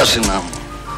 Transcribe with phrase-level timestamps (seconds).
[0.00, 0.50] κατεβάσει να μου.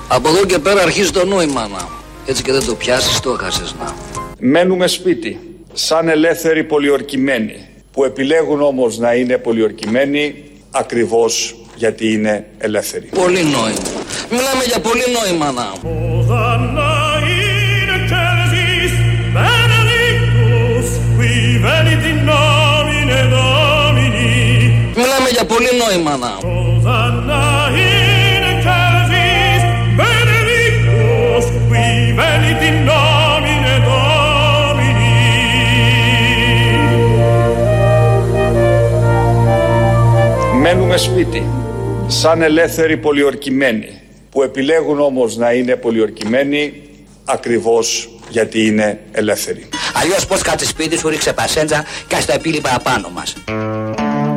[0.09, 1.89] Από εδώ και πέρα αρχίζει το νόημα να μου.
[2.27, 4.33] Έτσι και δεν το πιάσεις το έχασες να μου.
[4.39, 13.07] Μένουμε σπίτι, σαν ελεύθεροι πολιορκημένοι, που επιλέγουν όμως να είναι πολιορκημένοι ακριβώς γιατί είναι ελεύθεροι.
[13.07, 13.79] Πολύ νόημα.
[14.31, 15.91] Μιλάμε για πολύ νόημα να μου.
[24.95, 26.53] Μιλάμε για πολύ νόημα να
[40.75, 41.47] Μένουμε σπίτι,
[42.07, 46.83] σαν ελεύθεροι πολιορκημένοι, που επιλέγουν όμως να είναι πολιορκημένοι
[47.25, 49.69] ακριβώς γιατί είναι ελεύθεροι.
[49.95, 53.35] Αλλιώς πώς κάτσε σπίτι σου ρίξε πασέντζα και τα επίλοιπα απάνω μας.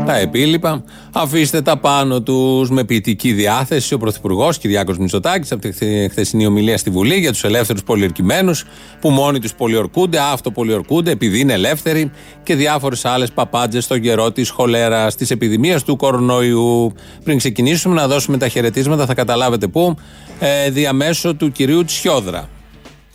[0.06, 0.84] Τα επίλοιπα.
[1.12, 5.72] Αφήστε τα πάνω τους με ποιητική διάθεση ο Πρωθυπουργός Κυριάκος Μητσοτάκης από τη
[6.10, 8.66] χθεσινή ομιλία στη Βουλή για τους ελεύθερους πολιορκημένους
[9.02, 12.12] που μόνοι τους πολιορκούνται, αυτοπολιορκούνται επειδή είναι ελεύθεροι
[12.44, 16.94] και διάφορες άλλες παπάντζες στον καιρό της χολέρας, της επιδημίας του κορονοϊού.
[17.24, 19.96] Πριν ξεκινήσουμε να δώσουμε τα χαιρετίσματα, θα καταλάβετε πού,
[20.40, 22.50] ε, διαμέσω του κυρίου Τσιόδρα.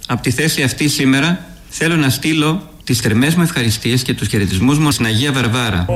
[0.07, 4.79] Από τη θέση αυτή σήμερα θέλω να στείλω τις θερμές μου ευχαριστίες και τους χαιρετισμούς
[4.79, 5.87] μου στην Αγία Βαρβάρα.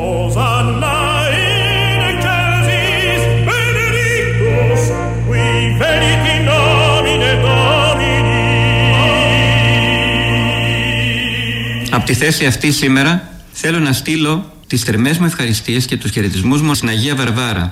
[11.90, 16.62] Από τη θέση αυτή σήμερα θέλω να στείλω τις θερμές μου ευχαριστίες και τους χαιρετισμούς
[16.62, 17.70] μου στην Αγία Βαρβάρα.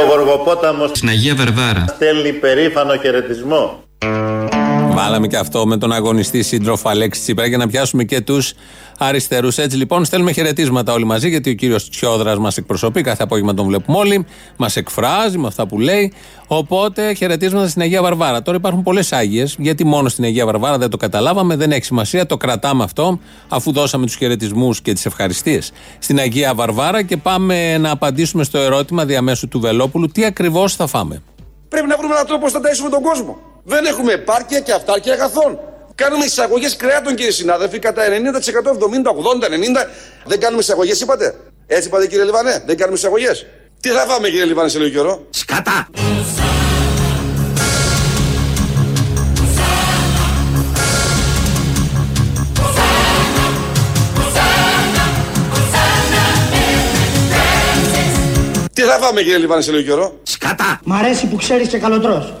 [0.00, 1.84] Ο Γοργοπόταμος Στην Αγία Βαρβάρα.
[1.88, 3.82] στέλνει περήφανο χαιρετισμό.
[5.10, 8.52] Βάλαμε και αυτό με τον αγωνιστή σύντροφο Αλέξη Τσίπρα για να πιάσουμε και τους
[8.98, 9.58] αριστερούς.
[9.58, 13.02] Έτσι λοιπόν, στέλνουμε χαιρετίσματα όλοι μαζί, γιατί ο κύριος Τσιόδρας μας εκπροσωπεί.
[13.02, 14.26] Κάθε απόγευμα τον βλέπουμε όλοι.
[14.56, 16.12] Μας εκφράζει με αυτά που λέει.
[16.46, 18.42] Οπότε χαιρετίσματα στην Αγία Βαρβάρα.
[18.42, 22.26] Τώρα υπάρχουν πολλές Άγιες, γιατί μόνο στην Αγία Βαρβάρα δεν το καταλάβαμε, δεν έχει σημασία.
[22.26, 27.78] Το κρατάμε αυτό, αφού δώσαμε τους χαιρετισμούς και τις ευχαριστίες στην Αγία Βαρβάρα και πάμε
[27.78, 31.22] να απαντήσουμε στο ερώτημα διαμέσου του Βελόπουλου τι ακριβώς θα φάμε.
[31.68, 33.49] Πρέπει να βρούμε έναν τρόπο να ταΐσουμε τον κόσμο.
[33.62, 35.58] Δεν έχουμε επάρκεια και αυτάρκεια αγαθών.
[35.94, 39.86] Κάνουμε εισαγωγές κρεάτων, κύριε συνάδελφοι, κατά 90%, 70, 80, 90.
[40.24, 41.34] Δεν κάνουμε εισαγωγές, είπατε;
[41.66, 42.62] Έτσι είπατε, κύριε Λιβανέ.
[42.66, 43.46] Δεν κάνουμε εισαγωγές.
[43.80, 45.88] Τι θα φάμε, κύριε Λιβανέ, σε λίγο καιρό; Σκατά.
[58.72, 60.80] Τι θα φάμε, κύριε Λιβανέ, σε λίγο καιρό; Σκατά.
[60.84, 62.34] Μ' αρέσει που ξέρεις και καλοτρός.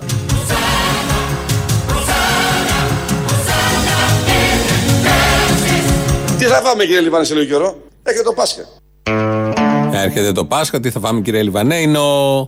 [6.52, 7.76] Θα φάμε, κύριε Λιβανέ, σε λίγο καιρό.
[8.02, 8.62] Έχετε το Πάσχα.
[9.92, 12.38] Έρχεται το Πάσχα, τι θα φάμε κύριε Λιβανέ; Είναι ο,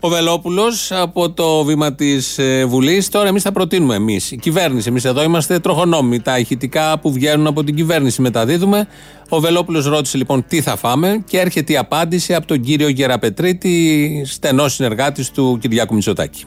[0.00, 3.08] ο Βελόπουλος από το βήμα της ε, Βουλής.
[3.08, 4.30] Τώρα εμείς θα προτείνουμε εμείς.
[4.30, 4.88] Η κυβέρνηση.
[4.88, 6.20] Εμείς εδώ είμαστε τροχονόμοι.
[6.20, 8.88] Τα ηχητικά που βγαίνουν από την κυβέρνηση μεταδίδουμε.
[9.28, 14.24] Ο Βελόπουλος ρώτησε λοιπόν τι θα φάμε και έρχεται η απάντηση από τον κύριο Γεραπετρίτη,
[14.26, 16.44] στενός συνεργάτης του Κυριάκου Μητσοτάκη.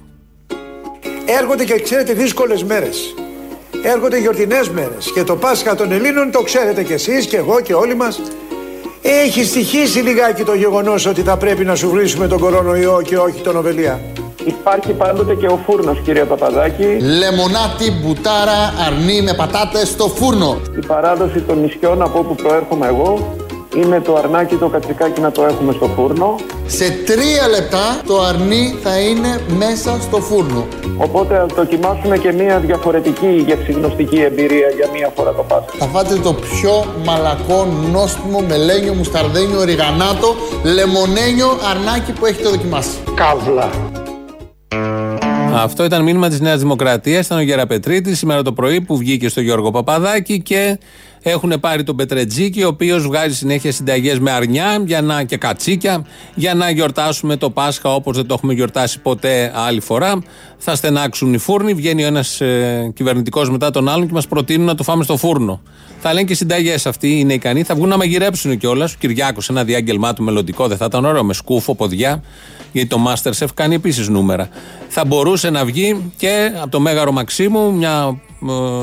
[1.26, 3.14] Έρχονται και ξέρετε δύσκολες μέρες.
[3.84, 5.12] Έρχονται γιορτινές μέρες.
[5.14, 8.22] Και το Πάσχα των Ελλήνων το ξέρετε κι εσείς και εγώ και όλοι μας.
[9.02, 13.42] Έχει στοιχήσει λιγάκι το γεγονός ότι θα πρέπει να σου βρίσουμε τον κορονοϊό και όχι
[13.42, 14.02] τον οβελία.
[14.46, 16.98] Υπάρχει πάντοτε και ο φούρνος κύριε Παπαδάκη.
[17.00, 20.62] Λεμονάτι, μπουτάρα, αρνί με πατάτες στο φούρνο.
[20.82, 23.36] Η παράδοση των νησιών από όπου προέρχομαι εγώ
[23.76, 26.36] είναι το αρνάκι το κατσικάκι να το έχουμε στο φούρνο.
[26.66, 30.68] Σε τρία λεπτά το αρνί θα είναι μέσα στο φούρνο.
[30.98, 35.72] Οπότε ας δοκιμάσουμε και μια διαφορετική γευσιγνωστική εμπειρία για μία φορά το Πάσχα.
[35.78, 42.98] Θα φάτε το πιο μαλακό, νόστιμο, μελένιο, μουσταρδένιο, ριγανάτο, λεμονένιο αρνάκι που έχετε δοκιμάσει.
[43.16, 43.70] Καύλα.
[45.54, 47.26] Αυτό ήταν μήνυμα της Νέας Δημοκρατίας.
[47.26, 50.80] Ήταν ο Γεραπετρίτη σήμερα το πρωί που βγήκε στο Γιώργο Παπαδάκη και
[51.30, 56.06] έχουν πάρει τον Πετρετζίκη, ο οποίος βγάζει συνέχεια συνταγές με αρνιά για να, και κατσίκια
[56.36, 60.22] για να γιορτάσουμε το Πάσχα όπως δεν το έχουμε γιορτάσει ποτέ άλλη φορά.
[60.58, 61.74] Θα στενάξουν οι φούρνοι.
[61.74, 65.18] Βγαίνει ο ένας ε, κυβερνητικός μετά τον άλλον και μας προτείνουν να το φάμε στο
[65.18, 65.62] φούρνο.
[66.00, 67.64] Θα λένε και συνταγές αυτοί, είναι ικανοί.
[67.64, 68.94] Θα βγουν να μαγειρέψουν κιόλας.
[68.94, 72.24] Ο Κυριάκος, ένα διάγγελμά του μελλοντικό, δεν θα ήταν ωραίο με σκούφο, ποδιά.
[72.72, 74.50] Γιατί το Masterchef κάνει επίσης νούμερα.
[74.88, 78.25] Θα μπορούσε να βγει και από το Μέγαρο Μαξίμου μια, ε,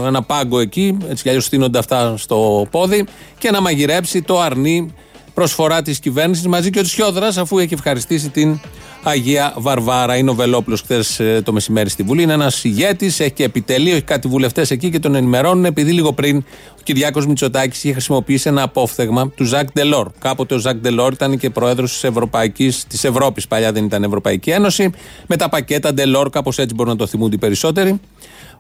[0.07, 3.05] ένα πάγκο εκεί, έτσι κι αλλιώς στείνονται αυτά στο πόδι,
[3.39, 4.95] και να μαγειρέψει το αρνί
[5.35, 8.61] προσφορά της κυβέρνησης μαζί και ο Τσιόδρας, αφού έχει ευχαριστήσει την
[9.03, 10.17] Αγία Βαρβάρα.
[10.17, 12.23] Είναι ο Βελόπουλος χθες το μεσημέρι στη Βουλή.
[12.23, 16.13] Είναι ένας ηγέτης, έχει και επιτελείο, έχει κάτι βουλευτές εκεί και τον ενημερώνουν επειδή λίγο
[16.13, 16.37] πριν
[16.71, 20.11] ο Κυριάκος Μητσοτάκης είχε χρησιμοποιήσει ένα απόφθεγμα του Ζακ Ντελόρ.
[20.19, 24.51] Κάποτε ο Ζακ Ντελόρ ήταν και πρόεδρος της Ευρωπαϊκής, της Ευρώπης, παλιά δεν ήταν Ευρωπαϊκή
[24.51, 24.91] Ένωση,
[25.27, 28.01] με τα πακέτα Ντελόρ, κάπως έτσι μπορούν να το θυμούνται οι περισσότεροι.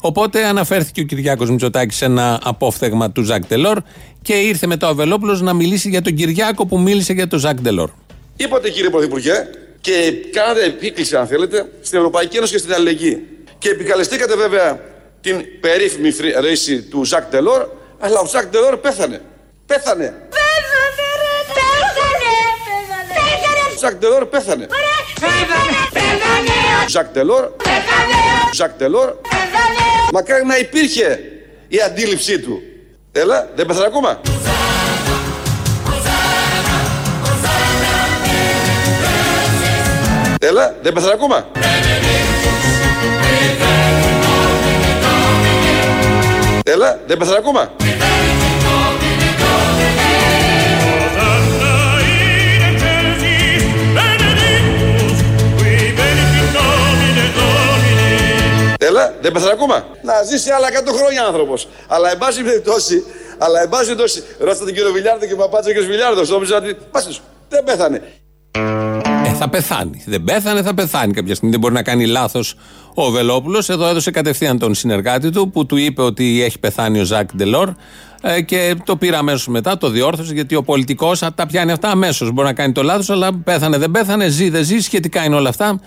[0.04, 3.78] Οπότε αναφέρθηκε ο Κυριάκος Μητσοτάκης σε ένα απόφθεγμα του Ζακ Ντελόρ
[4.22, 7.60] και ήρθε μετά ο Βελόπουλος να μιλήσει για τον Κυριάκο που μίλησε για τον Ζακ
[7.60, 7.90] Ντελόρ.
[8.36, 9.32] Είπατε κύριε Πρωθυπουργέ
[9.80, 13.26] και κάνατε επίκληση αν θέλετε στην Ευρωπαϊκή Ένωση και στην αλληλεγγύη.
[13.58, 14.80] Και επικαλεστήκατε βέβαια
[15.20, 16.10] την περίφημη
[16.40, 17.66] ρήση του Ζακ Ντελόρ,
[17.98, 19.20] αλλά ο Ζακ Ντελόρ πέθανε.
[19.66, 20.14] Πέθανε.
[20.28, 22.32] Πέθανε ρε, πέθανε.
[23.14, 23.78] Πέθανε.
[23.80, 24.66] Ζακ Ντελόρ πέθανε.
[25.20, 26.88] Πέθανε.
[26.88, 27.44] Ζακ Ντελόρ.
[27.56, 28.18] Πέθανε.
[28.52, 29.12] Ζακ Ντελόρ.
[30.14, 31.20] Μακάρι να υπήρχε
[31.68, 32.62] η αντίληψή του.
[33.12, 34.20] Έλα, δεν πέθανε ακόμα.
[40.38, 41.46] Έλα, δεν πέθανε ακόμα.
[46.64, 47.72] Έλα, δεν πέθανε ακόμα.
[58.86, 59.86] Έλα, δεν πέθανε ακόμα.
[60.02, 61.68] Να ζήσει άλλα 100 χρόνια άνθρωπος.
[61.88, 63.04] Αλλά εν πάση περιπτώσει,
[63.38, 66.28] αλλά εν πάση περιπτώσει, ρώστε τον κύριο Βιλιάρδο και παπάτσε ο κύριος Βιλιάρδος.
[66.30, 66.76] Νόμιζα ότι.
[66.90, 68.02] Πάσε σου, δεν πέθανε.
[69.24, 70.02] Ε, θα πεθάνει.
[70.06, 71.50] Δεν πέθανε, θα πεθάνει κάποια στιγμή.
[71.50, 72.54] Δεν μπορεί να κάνει λάθος
[72.94, 73.68] ο Βελόπουλος.
[73.68, 77.72] Εδώ έδωσε κατευθείαν τον συνεργάτη του που του είπε ότι έχει πεθάνει ο Ζακ Ντελόρ.
[78.22, 82.30] Ε, και το πήρα αμέσως μετά, το διόρθωσε γιατί ο πολιτικός τα πιάνει αυτά αμέσως.
[82.30, 84.78] Μπορεί να κάνει το λάθος, αλλά πέθανε, δεν πέθανε, ζει, δεν ζει.
[84.78, 85.80] Σχετικά είναι όλα αυτά.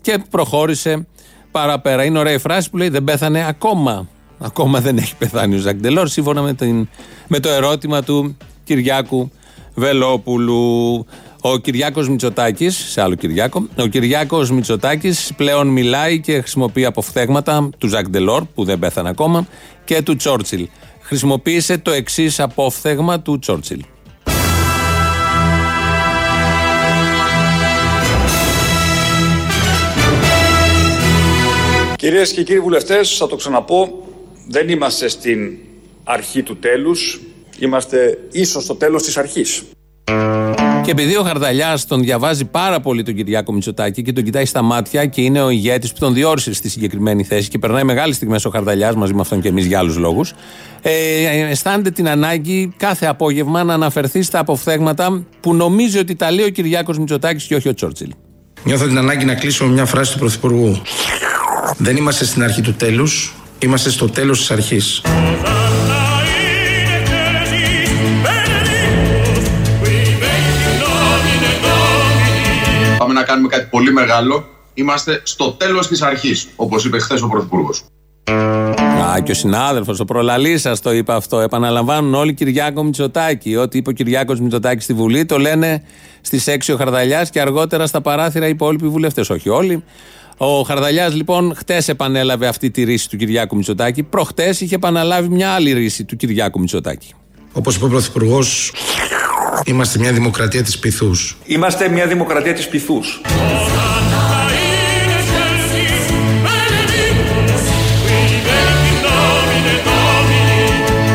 [0.00, 1.06] Και προχώρησε
[1.50, 2.04] παραπέρα.
[2.04, 4.08] Είναι ωραία η φράση που λέει Δεν πέθανε ακόμα.
[4.38, 6.88] Ακόμα δεν έχει πεθάνει ο Ζακ Ντελόρ, σύμφωνα με, την,
[7.26, 9.30] με το ερώτημα του Κυριάκου
[9.74, 11.06] Βελόπουλου.
[11.40, 17.88] Ο Κυριάκος Μητσοτάκης, σε άλλο Κυριάκο, ο Κυριάκος Μητσοτάκης πλέον μιλάει και χρησιμοποιεί αποφθέγματα του
[17.88, 19.46] Ζακ Ντελόρ, που δεν πέθανε ακόμα,
[19.84, 20.68] και του Τσόρτσιλ.
[21.00, 23.84] Χρησιμοποίησε το εξής απόφθεγμα του Τσόρτσιλ.
[31.98, 34.06] Κυρίες και κύριοι βουλευτές, θα το ξαναπώ,
[34.48, 35.56] δεν είμαστε στην
[36.04, 37.20] αρχή του τέλους,
[37.58, 39.62] είμαστε ίσως στο τέλος της αρχής.
[40.84, 44.62] Και επειδή ο Χαρδαλιάς τον διαβάζει πάρα πολύ τον Κυριάκο Μητσοτάκη και τον κοιτάει στα
[44.62, 48.44] μάτια και είναι ο ηγέτης που τον διόρισε στη συγκεκριμένη θέση και περνάει μεγάλη στιγμές
[48.44, 50.34] ο Χαρδαλιάς μαζί με αυτόν και εμείς για άλλους λόγους,
[50.82, 56.44] ε, αισθάνεται την ανάγκη κάθε απόγευμα να αναφερθεί στα αποφθέγματα που νομίζει ότι τα λέει
[56.44, 58.10] ο Κυριάκος Μητσοτάκης και όχι ο Τσόρτσιλ.
[58.62, 60.82] Νιώθω την ανάγκη να κλείσω με μια φράση του Πρωθυπουργού.
[61.76, 65.02] Δεν είμαστε στην αρχή του τέλους, είμαστε στο τέλος της αρχής.
[72.98, 74.48] Πάμε να κάνουμε κάτι πολύ μεγάλο.
[74.74, 77.82] Είμαστε στο τέλος της αρχής, όπως είπε χθες ο Πρωθυπουργός.
[79.14, 81.40] Α, και ο συνάδελφος, ο προλαλής σας το είπε αυτό.
[81.40, 83.56] Επαναλαμβάνουν όλοι Κυριάκο Μητσοτάκη.
[83.56, 85.82] Ό,τι είπε ο Κυριάκος Μητσοτάκη στη Βουλή το λένε
[86.20, 89.30] στις 6 ο Χαρδαλιάς και αργότερα στα παράθυρα οι υπόλοιποι βουλευτές.
[89.30, 89.84] Όχι όλοι.
[90.36, 94.02] Ο Χαρδαλιάς λοιπόν χτες επανέλαβε αυτή τη ρίση του Κυριάκου Μητσοτάκη.
[94.02, 97.14] Προχτές είχε επαναλάβει μια άλλη ρίση του Κυριάκου Μητσοτάκη.
[97.52, 98.72] Όπως είπε ο Πρωθυπουργός,
[99.64, 101.38] είμαστε μια δημοκρατία της πυθούς.
[101.44, 103.20] Είμαστε μια δημοκρατία της πυθούς.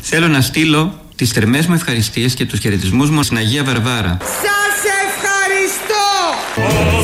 [0.02, 4.18] Θέλω να στείλω τις θερμές μου ευχαριστίες και τους χαιρετισμούς μου στην Αγία Βαρβάρα.
[6.56, 7.04] Σας ευχαριστώ!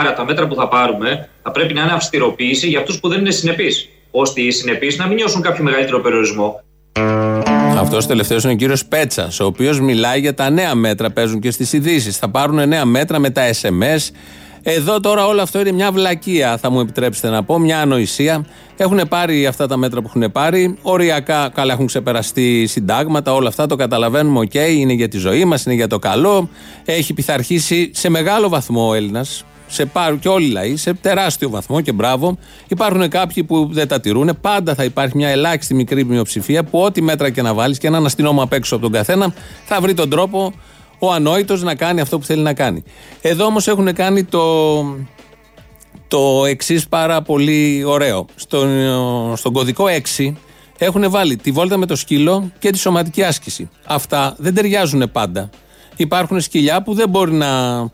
[0.00, 3.18] Άρα τα μέτρα που θα πάρουμε θα πρέπει να είναι αυστηροποίηση για αυτούς που δεν
[3.18, 6.60] είναι συνεπείς, ώστε οι συνεπείς να μην νιώσουν κάποιο μεγαλύτερο περιορισμό.
[7.78, 11.10] Αυτός τελευταίος είναι ο κύριος Πέτσας, ο οποίος μιλάει για τα νέα μέτρα.
[11.10, 12.16] Παίζουν και στις ειδήσεις.
[12.16, 14.10] Θα πάρουν νέα μέτρα με τα SMS.
[14.70, 18.44] Εδώ τώρα όλο αυτό είναι μια βλακεία, θα μου επιτρέψετε να πω, μια ανοησία.
[18.76, 20.78] Έχουν πάρει αυτά τα μέτρα που έχουν πάρει.
[20.82, 24.38] Οριακά, καλά, έχουν ξεπεραστεί συντάγματα, όλα αυτά το καταλαβαίνουμε.
[24.38, 26.48] Οκ, είναι για τη ζωή μας, είναι για το καλό.
[26.84, 29.44] Έχει πειθαρχήσει σε μεγάλο βαθμό ο Έλληνας.
[29.70, 32.38] Σε πάρουν και όλοι οι λαοί, σε τεράστιο βαθμό και μπράβο.
[32.68, 34.38] Υπάρχουν κάποιοι που δεν τα τηρούν.
[34.40, 38.06] Πάντα θα υπάρχει μια ελάχιστη μικρή μειοψηφία που ό,τι μέτρα και να βάλεις και έναν
[38.06, 39.34] αστυνόμο απ' έξω από τον καθένα
[39.64, 40.52] θα βρει τον τρόπο
[40.98, 42.82] ο ανόητος να κάνει αυτό που θέλει να κάνει.
[43.20, 44.82] Εδώ όμως έχουν κάνει το,
[46.08, 48.26] το εξής πάρα πολύ ωραίο.
[48.34, 48.68] Στον,
[49.36, 49.84] στον κωδικό
[50.16, 50.32] 6
[50.78, 53.68] έχουν βάλει τη βόλτα με το σκύλο και τη σωματική άσκηση.
[53.86, 55.50] Αυτά δεν ταιριάζουν πάντα.
[55.96, 57.88] Υπάρχουν σκυλιά που δεν μπορεί να ε, ε,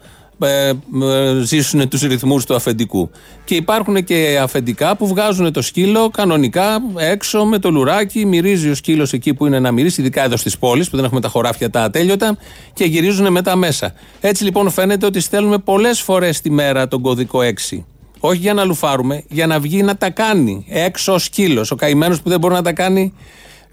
[1.43, 3.11] ζήσουν τους ρυθμούς του αφεντικού.
[3.45, 8.75] Και υπάρχουν και αφεντικά που βγάζουν το σκύλο κανονικά έξω με το λουράκι, μυρίζει ο
[8.75, 11.71] σκύλος εκεί που είναι να μυρίσει, ειδικά εδώ στις πόλεις που δεν έχουμε τα χωράφια
[11.71, 12.37] τα ατέλειωτα
[12.73, 13.93] και γυρίζουν μετά μέσα.
[14.21, 17.39] Έτσι λοιπόν φαίνεται ότι στέλνουμε πολλές φορές τη μέρα τον κωδικό
[17.71, 17.79] 6.
[18.21, 22.23] Όχι για να λουφάρουμε, για να βγει να τα κάνει έξω ο σκύλος, ο καημένος
[22.23, 23.13] που δεν μπορεί να τα κάνει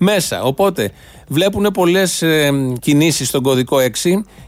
[0.03, 0.43] μέσα.
[0.43, 0.91] Οπότε
[1.27, 3.81] βλέπουν πολλές ε, κινήσεις στον κωδικό 6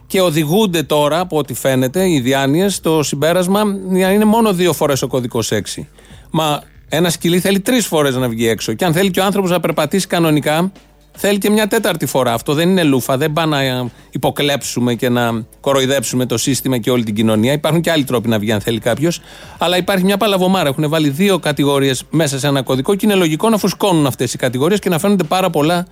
[0.07, 5.01] και οδηγούνται τώρα, από ό,τι φαίνεται, οι διάνοιες στο συμπέρασμα να είναι μόνο δύο φορές
[5.01, 5.83] ο κωδικός 6.
[6.31, 8.73] Μα ένα σκυλί θέλει τρεις φορές να βγει έξω.
[8.73, 10.71] Και αν θέλει και ο άνθρωπος να περπατήσει κανονικά,
[11.15, 12.33] Θέλει και μια τέταρτη φορά.
[12.33, 13.17] Αυτό δεν είναι λούφα.
[13.17, 17.53] Δεν πάει να υποκλέψουμε και να κοροϊδέψουμε το σύστημα και όλη την κοινωνία.
[17.53, 19.21] Υπάρχουν και άλλοι τρόποι να βγει, αν θέλει κάποιος.
[19.57, 20.69] Αλλά υπάρχει μια παλαβομάρα.
[20.69, 24.37] Έχουν βάλει δύο κατηγορίες μέσα σε ένα κωδικό και είναι λογικό να φουσκώνουν αυτές οι
[24.37, 25.87] κατηγορίες και να φαίνονται πάρα πολλά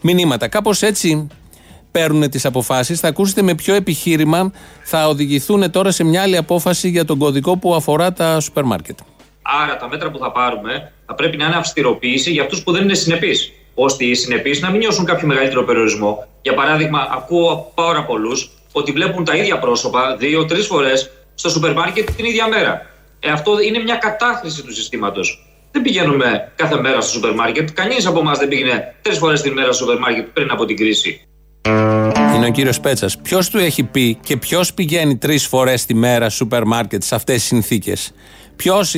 [0.00, 0.48] μηνύματα.
[0.48, 1.28] Κάπως έτσι
[1.90, 3.00] παίρνουν τις αποφάσεις.
[3.00, 4.52] Θα ακούσετε με ποιο επιχείρημα
[4.82, 8.98] θα οδηγηθούν τώρα σε μια άλλη απόφαση για τον κωδικό που αφορά τα σούπερ μάρκετ.
[9.62, 12.82] Άρα τα μέτρα που θα πάρουμε θα πρέπει να είναι αυστηροποίηση για αυτούς που δεν
[12.82, 16.26] είναι συνεπείς ώστε οι συνεπείς να μην νιώσουν κάποιο μεγαλύτερο περιορισμό.
[16.42, 22.10] Για παράδειγμα, ακούω πάρα πολλούς ότι βλέπουν τα ίδια πρόσωπα δύο-τρεις φορές στο σούπερ μάρκετ
[22.10, 22.90] την ίδια μέρα.
[23.20, 25.46] Ε, αυτό είναι μια κατάχρηση του συστήματος.
[25.70, 27.68] Δεν πηγαίνουμε κάθε μέρα στο σούπερ μάρκετ.
[27.70, 30.76] Κανείς από εμάς δεν πήγαινε τρεις φορές την μέρα στο σούπερ μάρκετ πριν από την
[30.76, 31.26] κρίση.
[32.34, 33.18] Είναι ο κύριος Πέτσας.
[33.18, 37.14] Ποιος του έχει πει και ποιος πηγαίνει τρεις φορές τη μέρα στο σούπερ μάρκετ σε
[37.14, 38.12] αυτές τις συνθήκες;
[38.56, 38.94] Ποιος,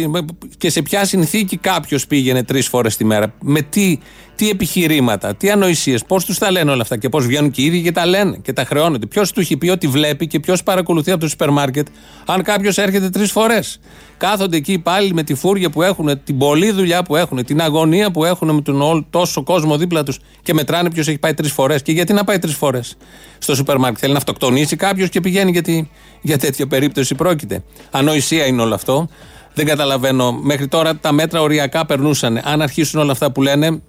[0.59, 3.35] και σε ποια συνθήκη κάποιος πήγαινε τρεις φορές τη μέρα.
[3.41, 3.99] Με τι,
[4.35, 7.65] τι επιχειρήματα, τι ανοησίες, πώς τους τα λένε όλα αυτά και πώς βγαίνουν και οι
[7.65, 9.07] ίδιοι και τα λένε και τα χρεώνονται.
[9.07, 11.87] Ποιος του έχει πει ότι βλέπει και ποιος παρακολουθεί από το σούπερ μάρκετ,
[12.27, 13.81] αν κάποιος έρχεται τρεις φορές.
[14.17, 18.11] Κάθονται εκεί πάλι με τη φούρια που έχουν, την πολλή δουλειά που έχουν, την αγωνία
[18.11, 21.53] που έχουν με τον όλο, τόσο κόσμο δίπλα τους και μετράνε ποιος έχει πάει τρεις
[21.53, 21.83] φορές.
[21.83, 22.97] Και γιατί να πάει τρεις φορές
[23.39, 23.99] στο σούπερ μάρκετ.
[24.01, 25.91] Θέλει να αυτοκτονήσει κάποιος και πηγαίνει γιατί
[26.23, 27.63] για τέτοια περίπτωση πρόκειται.
[27.91, 29.09] Ανοησία είναι όλο αυτό.
[29.57, 30.33] Δεν καταλαβαίνω.
[30.33, 32.41] Μέχρι τώρα τα μέτρα οριακά περνούσαν.
[32.45, 33.83] Αν αρχίσουν όλα αυτά που λένε,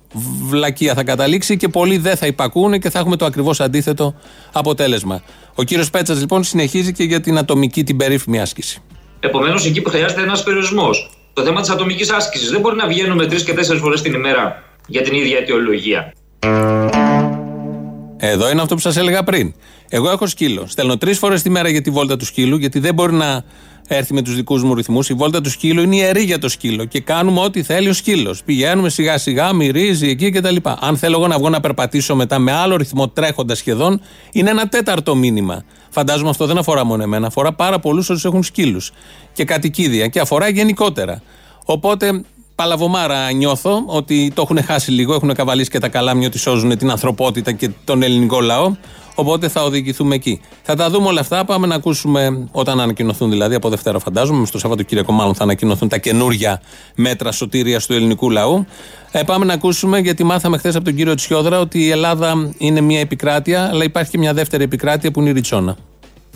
[0.43, 4.15] βλακεία θα καταλήξει και πολλοί δεν θα υπακούν και θα έχουμε το ακριβώς αντίθετο
[4.51, 5.21] αποτέλεσμα.
[5.55, 8.81] Ο κύριος Πέτσας λοιπόν συνεχίζει και για την ατομική την περίφημη άσκηση.
[9.19, 11.12] Επομένως, εκεί που χρειάζεται ένας περιορισμός.
[11.33, 12.50] Το θέμα της ατομικής άσκησης.
[12.50, 16.13] Δεν μπορεί να βγαίνουμε τρεις και τέσσερις φορές την ημέρα για την ίδια αιτιολογία.
[18.17, 19.53] Εδώ είναι αυτό που σας έλεγα πριν.
[19.89, 20.65] Εγώ έχω σκύλο.
[20.67, 23.43] Στέλνω τρεις φορές τη μέρα για τη βόλτα του σκύλου, γιατί δεν μπορεί να
[23.88, 25.10] έρθει με τους δικούς μου ρυθμούς.
[25.10, 28.44] Η βόλτα του σκύλου είναι ιερή για το σκύλο και κάνουμε ό,τι θέλει ο σκύλος.
[28.44, 30.56] Πηγαίνουμε σιγά σιγά, μυρίζει εκεί κτλ.
[30.79, 34.01] Αν θέλω εγώ να βγω να περπατήσω μετά με άλλο ρυθμό τρέχοντας σχεδόν,
[34.32, 35.63] είναι ένα τέταρτο μήνυμα.
[35.89, 38.91] Φαντάζομαι αυτό δεν αφορά μόνο εμένα, αφορά πάρα πολλούς όσους έχουν σκύλους
[39.34, 41.22] και κατοικίδια και αφορά γενικότερα.
[41.65, 42.22] Οπότε
[42.58, 46.91] Παλαβομάρα νιώθω ότι το έχουν χάσει λίγο, έχουν καβαλήσει και τα καλάμια ότι σώζουν την
[46.91, 48.75] ανθρωπότητα και τον ελληνικό λαό.
[49.19, 50.41] Οπότε θα οδηγηθούμε εκεί.
[50.63, 51.45] Θα τα δούμε όλα αυτά.
[51.45, 55.97] Πάμε να ακούσουμε όταν ανακοινωθούν δηλαδή, από Δευτέρα φαντάζομαι, στο Σαββατοκύριακο μάλλον θα ανακοινωθούν τα
[55.97, 56.62] καινούργια
[56.95, 58.65] μέτρα σωτηρίας του ελληνικού λαού.
[59.12, 62.81] Ε, πάμε να ακούσουμε, γιατί μάθαμε χθες από τον κύριο Τσιόδρα ότι η Ελλάδα είναι
[62.81, 65.77] μια επικράτεια, αλλά υπάρχει και μια δεύτερη επικράτεια που είναι η Ριτσόνα.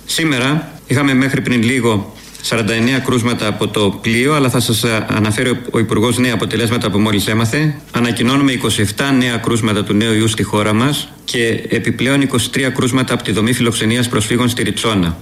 [0.05, 5.79] Σήμερα είχαμε μέχρι πριν λίγο 49 κρούσματα από το πλοίο, αλλά θα σας αναφέρει ο
[5.79, 7.75] Υπουργός νέα αποτελέσματα που μόλις έμαθε.
[7.91, 13.24] Ανακοινώνουμε 27 νέα κρούσματα του νέου ιού στη χώρα μας και επιπλέον 23 κρούσματα από
[13.24, 15.17] τη δομή φιλοξενίας προσφύγων στη Ριτσόνα.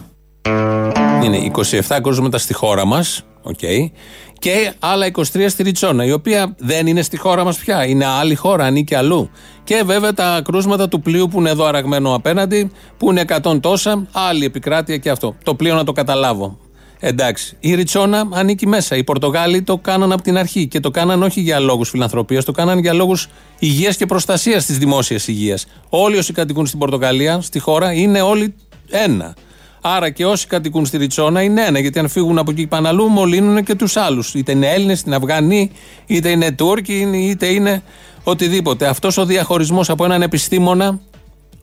[1.23, 1.51] Είναι
[1.87, 3.91] 27 κρούσματα στη χώρα μας, okay,
[4.39, 7.85] και άλλα 23 στη Ριτσόνα, η οποία δεν είναι στη χώρα μας πια.
[7.85, 9.29] Είναι άλλη χώρα, ανήκει αλλού.
[9.63, 14.07] Και βέβαια τα κρούσματα του πλοίου που είναι εδώ αραγμένο απέναντι, που είναι 100 τόσα,
[14.11, 15.35] άλλη επικράτεια και αυτό.
[15.43, 16.57] Το πλοίο να το καταλάβω.
[16.99, 17.57] Εντάξει.
[17.59, 18.95] Η Ριτσόνα ανήκει μέσα.
[18.95, 22.51] Οι Πορτογάλοι το κάναν από την αρχή και το κάναν όχι για λόγους φιλανθρωπίας, το
[22.51, 23.27] κάναν για λόγους
[23.59, 25.65] υγείας και προστασίας της δημόσιας υγείας.
[25.89, 28.53] Όλοι όσοι κατοικούν στην Πορτογαλία, στη χώρα, είναι όλοι
[28.89, 29.35] ένα.
[29.81, 33.07] Άρα και όσοι κατοικούν στη Ριτσόνα είναι ένα, γιατί αν φύγουν από εκεί πάνε αλλού,
[33.07, 34.33] μολύνουν και τους άλλους.
[34.33, 35.71] Είτε είναι Έλληνες, είτε είναι Αφγανοί,
[36.05, 37.83] είτε είναι Τούρκοι, είτε είναι
[38.23, 38.87] οτιδήποτε.
[38.87, 40.99] Αυτός ο διαχωρισμός από έναν επιστήμονα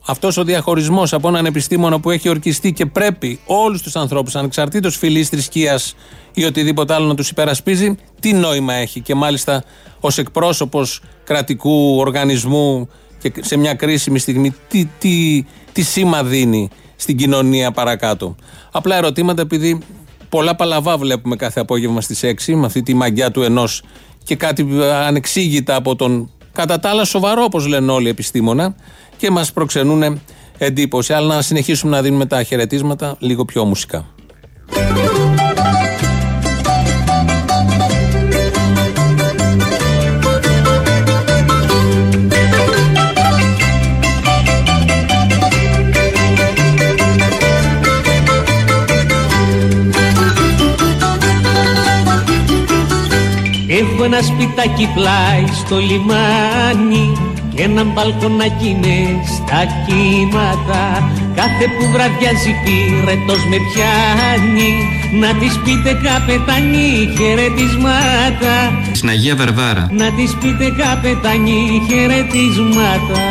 [0.09, 4.97] αυτός ο διαχωρισμός από έναν επιστήμονα που έχει ορκιστεί και πρέπει όλους τους ανθρώπους, ανεξαρτήτως
[4.97, 5.95] φυλής, θρησκείας
[6.33, 9.63] ή οτιδήποτε άλλο να τους υπερασπίζει, τι νόημα έχει; Και μάλιστα
[9.99, 17.17] ως εκπρόσωπος κρατικού οργανισμού και σε μια κρίσιμη στιγμή, τι, τι, τι σήμα δίνει στην
[17.17, 18.35] κοινωνία παρακάτω;
[18.71, 19.79] Απλά ερωτήματα επειδή
[20.29, 23.83] πολλά παλαβά βλέπουμε κάθε απόγευμα στις 6 με αυτή τη μαγιά του ενός
[24.23, 24.67] και κάτι
[25.05, 28.75] ανεξήγητα από τον κατά τα άλλα σοβαρό όπως λένε όλοι οι επιστήμονα
[29.17, 30.21] και μας προξενούν
[30.57, 31.13] εντύπωση.
[31.13, 34.05] Αλλά να συνεχίσουμε να δίνουμε τα χαιρετίσματα λίγο πιο μουσικά.
[53.69, 58.95] Έχω ένα σπιτάκι πλάι στο λιμάνι ένα μπαλκονάκι με
[59.35, 60.83] στα κύματα.
[61.35, 64.71] Κάθε που βραδιάζει πύρετος με πιάνει.
[65.21, 68.55] Να της πείτε καπετάνι χαιρετισμάτα.
[68.93, 73.25] Στην Αγία Βαρβάρα Να της πείτε καπετάνι χαιρετισμάτα.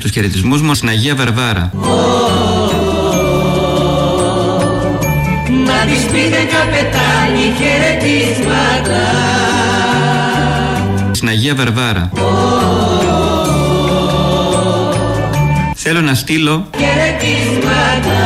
[0.00, 1.70] Τους χαιρετισμούς μου στην Αγία Βαρβάρα
[5.66, 9.69] Να της πείτε καπετάνι χαιρετισμάτα
[11.20, 12.10] Στην Αγία Βαρβάρα
[15.74, 18.18] Θέλω να στείλω χαιρετισμάτα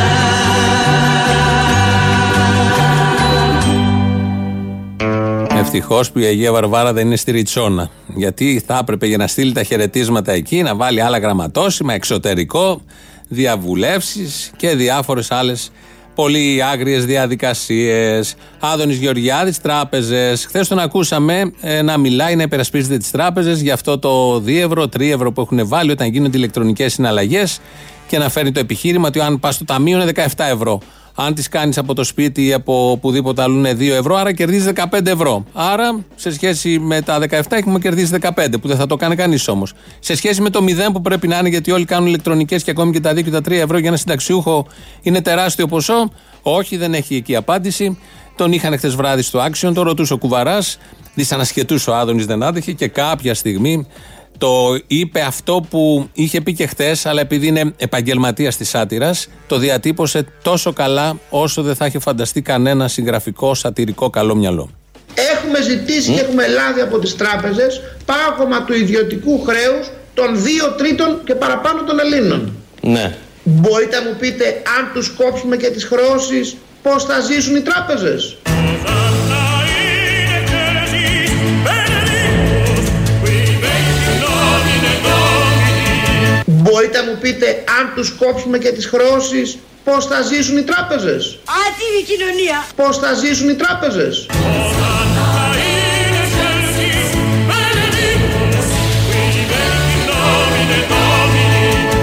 [5.59, 7.89] Ευτυχώς που η Αγία Βαρβάρα δεν είναι στη Ριτσόνα.
[8.15, 12.81] Γιατί θα έπρεπε για να στείλει τα χαιρετίσματα εκεί να βάλει άλλα γραμματόσημα, εξωτερικό,
[13.27, 15.71] διαβουλεύσεις και διάφορες άλλες
[16.15, 18.35] πολύ άγριες διαδικασίες.
[18.59, 20.45] Άδωνης Γεωργιάδης, τράπεζες.
[20.45, 24.83] Χθες τον ακούσαμε ε, να μιλάει, να υπερασπίζεται τις τράπεζες για αυτό το 2 ευρώ,
[24.83, 27.59] 3 ευρώ που έχουν βάλει όταν γίνονται ηλεκτρονικές συναλλαγές
[28.07, 30.79] και να φέρνει το επιχείρημα ότι αν πας στο ταμείο είναι 17 ευρώ.
[31.17, 34.71] Αν τις κάνεις από το σπίτι ή από οπουδήποτε αλλού είναι 2 ευρώ, άρα κερδίζεις
[34.75, 35.45] 15 ευρώ.
[35.53, 38.29] Άρα σε σχέση με τα 17 έχουμε κερδίσει 15,
[38.61, 39.73] που δεν θα το κάνει κανείς όμως.
[39.99, 42.91] Σε σχέση με το 0 που πρέπει να είναι, γιατί όλοι κάνουν ηλεκτρονικές και ακόμη
[42.91, 44.67] και τα 2 και τα 3 ευρώ για ένα συνταξιούχο
[45.01, 46.11] είναι τεράστιο ποσό.
[46.41, 47.97] Όχι, δεν έχει εκεί απάντηση.
[48.35, 50.77] Τον είχαν χθες βράδυ στο Action, το ρωτούσε ο Κουβαράς.
[51.13, 53.87] Δυσανασχετούσε ο Άδωνης, δεν άντεχε και κάποια στιγμή
[54.37, 59.57] το είπε αυτό που είχε πει και χθες, αλλά επειδή είναι επαγγελματίας της σάτυρας, το
[59.57, 64.69] διατύπωσε τόσο καλά όσο δεν θα είχε φανταστεί κανένα συγγραφικό σατυρικό καλό μυαλό.
[65.33, 71.21] Έχουμε ζητήσει και έχουμε λάβει από τις τράπεζες πάγωμα του ιδιωτικού χρέους των δύο τρίτων
[71.25, 72.55] και παραπάνω των Ελλήνων.
[72.81, 73.15] Ναι.
[73.43, 74.45] Μπορείτε να μου πείτε
[74.77, 78.37] αν τους κόψουμε και τις χρεώσεις πώς θα ζήσουν οι τράπεζες;
[86.75, 91.39] Μπορείτε να μου πείτε αν τους κόψουμε και τις χρεώσεις πώς θα ζήσουν οι τράπεζες;
[91.67, 94.25] Άτιμη κοινωνία; Πώς θα ζήσουν οι τράπεζες;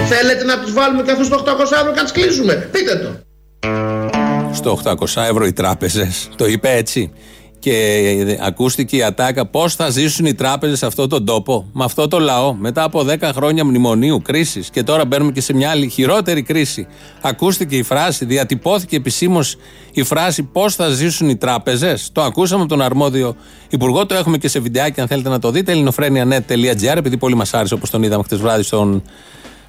[0.07, 3.09] Θέλετε να τους βάλουμε και αυτούς το 800 ευρώ και να τις κλείσουμε; Πείτε το.
[4.53, 6.29] Στο 800 ευρώ οι τράπεζες.
[6.35, 7.11] Το είπε έτσι.
[7.63, 12.07] Και ακούστηκε η ατάκα πώς θα ζήσουν οι τράπεζες σε αυτόν τον τόπο, με αυτό
[12.07, 14.69] το λαό, μετά από 10 χρόνια μνημονίου, κρίσης.
[14.69, 16.87] Και τώρα μπαίνουμε και σε μια άλλη χειρότερη κρίση.
[17.21, 19.55] Ακούστηκε η φράση, διατυπώθηκε επισήμως
[19.91, 22.09] η φράση πώς θα ζήσουν οι τράπεζες.
[22.11, 23.35] Το ακούσαμε από τον αρμόδιο
[23.69, 25.71] υπουργό, το έχουμε και σε βιντεάκι αν θέλετε να το δείτε.
[25.71, 29.03] ελληνοφρένια.net.gr, επειδή πολύ μας άρεσε όπως τον είδαμε χτε βράδυ στον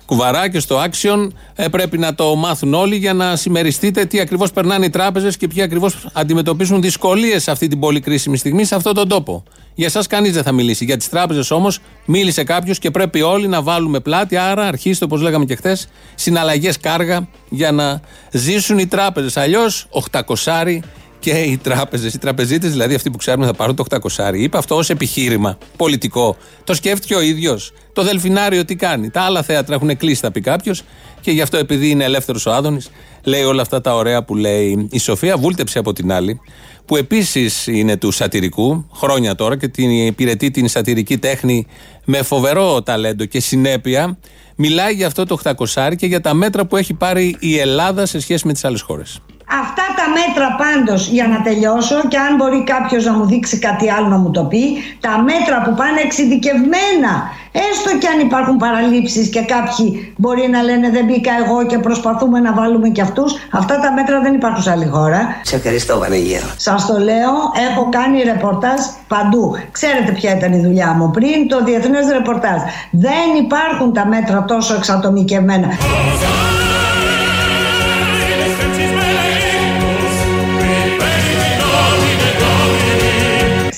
[0.06, 1.28] κουβαρά και στο Action.
[1.54, 5.48] Ε, πρέπει να το μάθουν όλοι για να συμμεριστείτε τι ακριβώς περνάνε οι τράπεζες και
[5.48, 9.42] ποιοι ακριβώς αντιμετωπίζουν δυσκολίες σε αυτή την πολύ κρίσιμη στιγμή σε αυτόν τον τόπο.
[9.74, 10.84] Για εσάς κανείς δεν θα μιλήσει.
[10.84, 14.36] Για τις τράπεζες όμως μίλησε κάποιος και πρέπει όλοι να βάλουμε πλάτη.
[14.36, 19.36] Άρα αρχίστε, όπως λέγαμε και χθες, συναλλαγές κάργα για να ζήσουν οι τράπεζες.
[19.36, 20.80] Αλλιώς 800
[21.24, 23.84] και οι τράπεζες, οι τραπεζίτες δηλαδή αυτοί που ξέρουν θα πάρουν το
[24.16, 24.32] 800.
[24.34, 26.36] Είπε αυτό ως επιχείρημα πολιτικό.
[26.64, 27.72] Το σκέφτηκε ο ίδιος.
[27.92, 29.10] Το Δελφινάριο τι κάνει.
[29.10, 30.82] Τα άλλα θέατρα έχουν κλείσει, θα πει κάποιος.
[31.20, 32.90] Και γι' αυτό επειδή είναι ελεύθερος ο Άδωνης,
[33.24, 35.36] λέει όλα αυτά τα ωραία που λέει η Σοφία.
[35.36, 36.40] Βούλτεψε από την άλλη,
[36.84, 41.66] που επίσης είναι του σατυρικού χρόνια τώρα και την υπηρετεί την σατυρική τέχνη
[42.04, 44.18] με φοβερό ταλέντο και συνέπεια.
[44.56, 45.38] Μιλάει για αυτό το
[45.74, 48.80] 800 και για τα μέτρα που έχει πάρει η Ελλάδα σε σχέση με τις άλλες
[48.80, 49.20] χώρες.
[49.62, 53.90] Αυτά τα μέτρα πάντως για να τελειώσω και αν μπορεί κάποιος να μου δείξει κάτι
[53.90, 54.64] άλλο να μου το πει
[55.00, 57.12] τα μέτρα που πάνε εξειδικευμένα
[57.54, 62.40] έστω και αν υπάρχουν παραλήψεις και κάποιοι μπορεί να λένε δεν μπήκα εγώ και προσπαθούμε
[62.40, 66.46] να βάλουμε και αυτούς αυτά τα μέτρα δεν υπάρχουν σε άλλη χώρα Σε ευχαριστώ Βανεγέρο.
[66.56, 67.32] Σας το λέω,
[67.70, 69.56] έχω κάνει ρεπορτάζ παντού.
[69.70, 72.60] Ξέρετε ποια ήταν η δουλειά μου πριν, το διεθνές ρεπορτάζ.
[72.90, 75.68] Δεν υπάρχουν τα μέτρα τόσο εξατομικευμένα.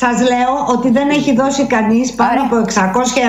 [0.08, 2.62] Σας λέω ότι δεν έχει δώσει κανείς πάνω από 600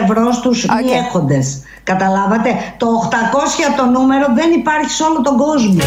[0.03, 1.61] ευρώ στους μη έχοντες.
[1.83, 5.81] Καταλάβατε, το 800 το νούμερο δεν υπάρχει σε όλο τον κόσμο.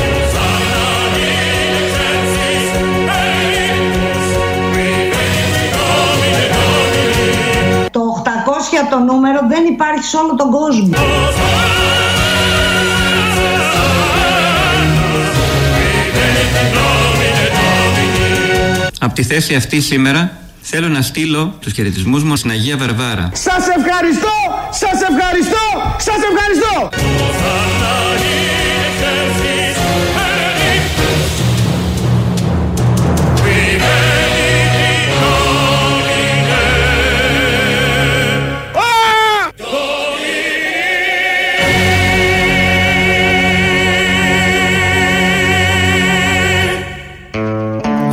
[7.90, 10.94] Το 800 το νούμερο δεν υπάρχει σε όλο τον κόσμο.
[19.00, 23.30] Από τη θέση αυτή σήμερα θέλω να στείλω τους χαιρετισμούς μου στην Αγία Βαρβάρα.
[23.34, 24.34] Σας ευχαριστώ,
[24.70, 26.90] σας ευχαριστώ, σας ευχαριστώ.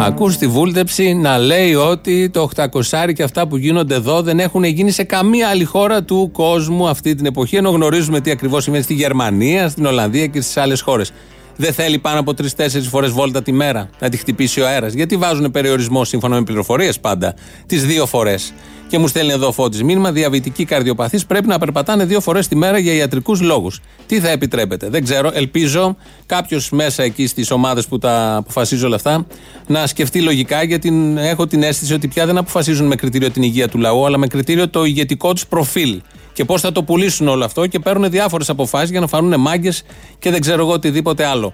[0.08, 4.64] Ακούς τη βούλτεψη να λέει ότι το 800 και αυτά που γίνονται εδώ δεν έχουν
[4.64, 7.56] γίνει σε καμία άλλη χώρα του κόσμου αυτή την εποχή.
[7.56, 11.12] Ενώ γνωρίζουμε τι ακριβώς σημαίνει στη Γερμανία, στην Ολλανδία και στις άλλες χώρες.
[11.56, 14.94] Δεν θέλει πάνω από τρει-τέσσερι φορές βόλτα τη μέρα να τη χτυπήσει ο αέρας.
[14.94, 17.34] Γιατί βάζουν περιορισμό σύμφωνα με πληροφορίες πάντα
[17.66, 18.54] τις δύο φορές.
[18.88, 22.78] Και μου στέλνει εδώ φώτη μήνυμα: Διαβητικοί καρδιοπαθείς πρέπει να περπατάνε δύο φορές τη μέρα
[22.78, 23.82] για ιατρικούς λόγους.
[24.06, 25.32] Τι θα επιτρέπετε, δεν ξέρω.
[25.34, 25.96] Ελπίζω
[26.26, 29.26] κάποιος μέσα εκεί στις ομάδες που τα αποφασίζει όλα αυτά
[29.68, 33.68] να σκεφτεί λογικά, γιατί έχω την αίσθηση ότι πια δεν αποφασίζουν με κριτήριο την υγεία
[33.68, 36.02] του λαού, αλλά με κριτήριο το ηγετικό τους προφίλ.
[36.34, 39.84] Και πώς θα το πουλήσουν όλο αυτό και παίρνουν διάφορες αποφάσεις για να φανούν μάγκες
[40.20, 41.54] και δεν ξέρω εγώ οτιδήποτε άλλο.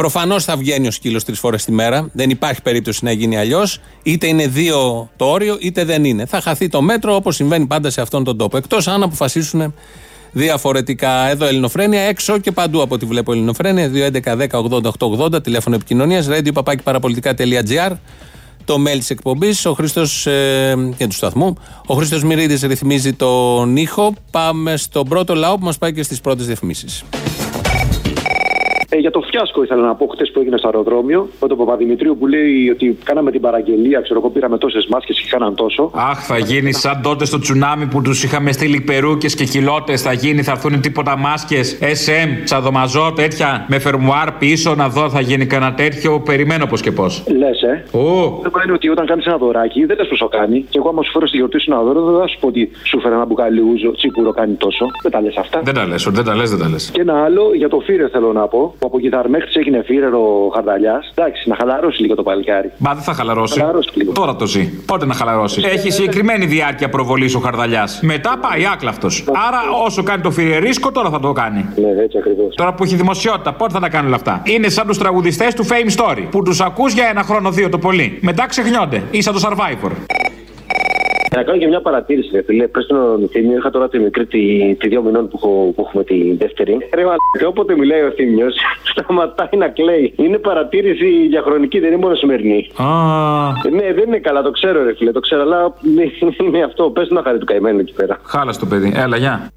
[0.00, 2.08] Προφανώς θα βγαίνει ο σκύλος τρεις φορές τη μέρα.
[2.12, 3.78] Δεν υπάρχει περίπτωση να γίνει αλλιώς.
[4.02, 6.26] Είτε είναι δύο το όριο, είτε δεν είναι.
[6.26, 8.56] Θα χαθεί το μέτρο όπως συμβαίνει πάντα σε αυτόν τον τόπο.
[8.56, 9.74] Εκτός αν αποφασίσουν
[10.32, 11.28] διαφορετικά.
[11.28, 13.90] Εδώ Ελληνοφρένια, έξω και παντού από ό,τι βλέπω Ελληνοφρένια.
[13.94, 16.26] 2.11.10.80.880 τηλέφωνο επικοινωνίας.
[16.30, 17.92] Radio παπάκι παραπολιτικά.gr
[18.64, 19.66] το mail της εκπομπής.
[19.66, 21.54] Ο Χρήστος ε, και του σταθμού.
[21.86, 24.14] Ο Χρήστος Μυρίδης ρυθμίζει τον ήχο.
[24.30, 27.04] Πάμε στον πρώτο λαό που μας πάει και στις πρώτες διαφημίσεις.
[28.92, 32.16] Ε, για το φιάσκο ήθελα να πω χθε που έγινε στο αεροδρόμιο με τον Παπαδημητρίου
[32.18, 35.90] που λέει ότι κάναμε την παραγγελία, ξέρω εγώ, πήραμε τόσες μάσκες και κάναν τόσο.
[35.94, 39.96] Αχ, θα γίνει σαν τότε στο τσουνάμι που τους είχαμε στείλει περούκες και κιλότε.
[39.96, 41.78] Θα γίνει, θα έρθουν τίποτα μάσκες.
[41.80, 43.64] SM, τσαδομαζό, τέτοια.
[43.68, 46.20] Με φερμουάρ πίσω να δω, θα γίνει κανένα τέτοιο.
[46.20, 47.24] Περιμένω πώς και πώς.
[47.38, 47.84] Λες, ε.
[47.92, 48.42] Oh.
[48.42, 50.64] Το είναι ότι όταν κάνεις ένα δωράκι, δεν λες πώς το κάνει.
[50.70, 52.70] Και εγώ, άμα σου φέρω στη γιορτή σου ένα δώρο, δεν θα σου πω ότι
[52.84, 54.86] σου φέρω ένα μπουκάλι ούζο, τσίπουρο κάνει τόσο.
[55.02, 55.60] Δεν τα λες αυτά.
[55.64, 56.90] Δεν τα λες, δεν τα λες, δεν τα λες.
[56.92, 58.74] Και ένα άλλο για το φύρε θέλω να πω.
[58.80, 61.12] Που από κυταρμέχτη έγινε φύρερο χαρδαλιάς.
[61.14, 62.70] Εντάξει, να χαλαρώσει λίγο το παλικάρι.
[62.78, 63.58] Μα δεν θα χαλαρώσει.
[63.58, 64.12] Χαλαρώσει λίγο.
[64.12, 64.68] Τώρα το ζει.
[64.86, 65.62] Πότε να χαλαρώσει.
[65.64, 68.00] Έχει συγκεκριμένη διάρκεια προβολής ο χαρδαλιάς.
[68.02, 69.24] Μετά πάει άκλαυτος.
[69.48, 71.68] Άρα όσο κάνει το φιρερίσκο, τώρα θα το κάνει.
[71.76, 72.54] Ναι, έτσι ακριβώς.
[72.54, 74.42] Τώρα που έχει δημοσιότητα, πότε θα τα κάνει όλα αυτά.
[74.44, 76.26] Είναι σαν τους τραγουδιστές του Fame Story.
[76.30, 78.18] Που τους ακούς για ένα χρόνο, δύο το πολύ.
[78.22, 79.02] Μετά ξεχνιόνται.
[79.10, 79.90] Ή σαν το Survivor.
[81.36, 82.66] Να κάνω και μια παρατήρηση, ρε φίλε.
[82.66, 86.04] Πες στον Θήμιο, είχα τώρα τη μικρή τη, τη δύο μηνών που, έχω, που έχουμε
[86.04, 86.76] τη δεύτερη.
[86.94, 88.54] Ρε μα, και όποτε μιλάει ο Θήμιος,
[88.90, 90.14] σταματάει να κλαίει.
[90.16, 92.70] Είναι παρατήρηση διαχρονική, δεν είναι μόνο σημερινή.
[92.76, 92.86] Α.
[93.70, 95.74] Ναι, δεν είναι καλά, το ξέρω, ρε φίλε, το ξέρω, αλλά
[96.40, 96.90] είναι αυτό.
[96.90, 98.20] Πες να χαρεί του καημένου εκεί πέρα.
[98.24, 98.92] Χάλα το παιδί.
[98.96, 99.52] Έλα, γεια.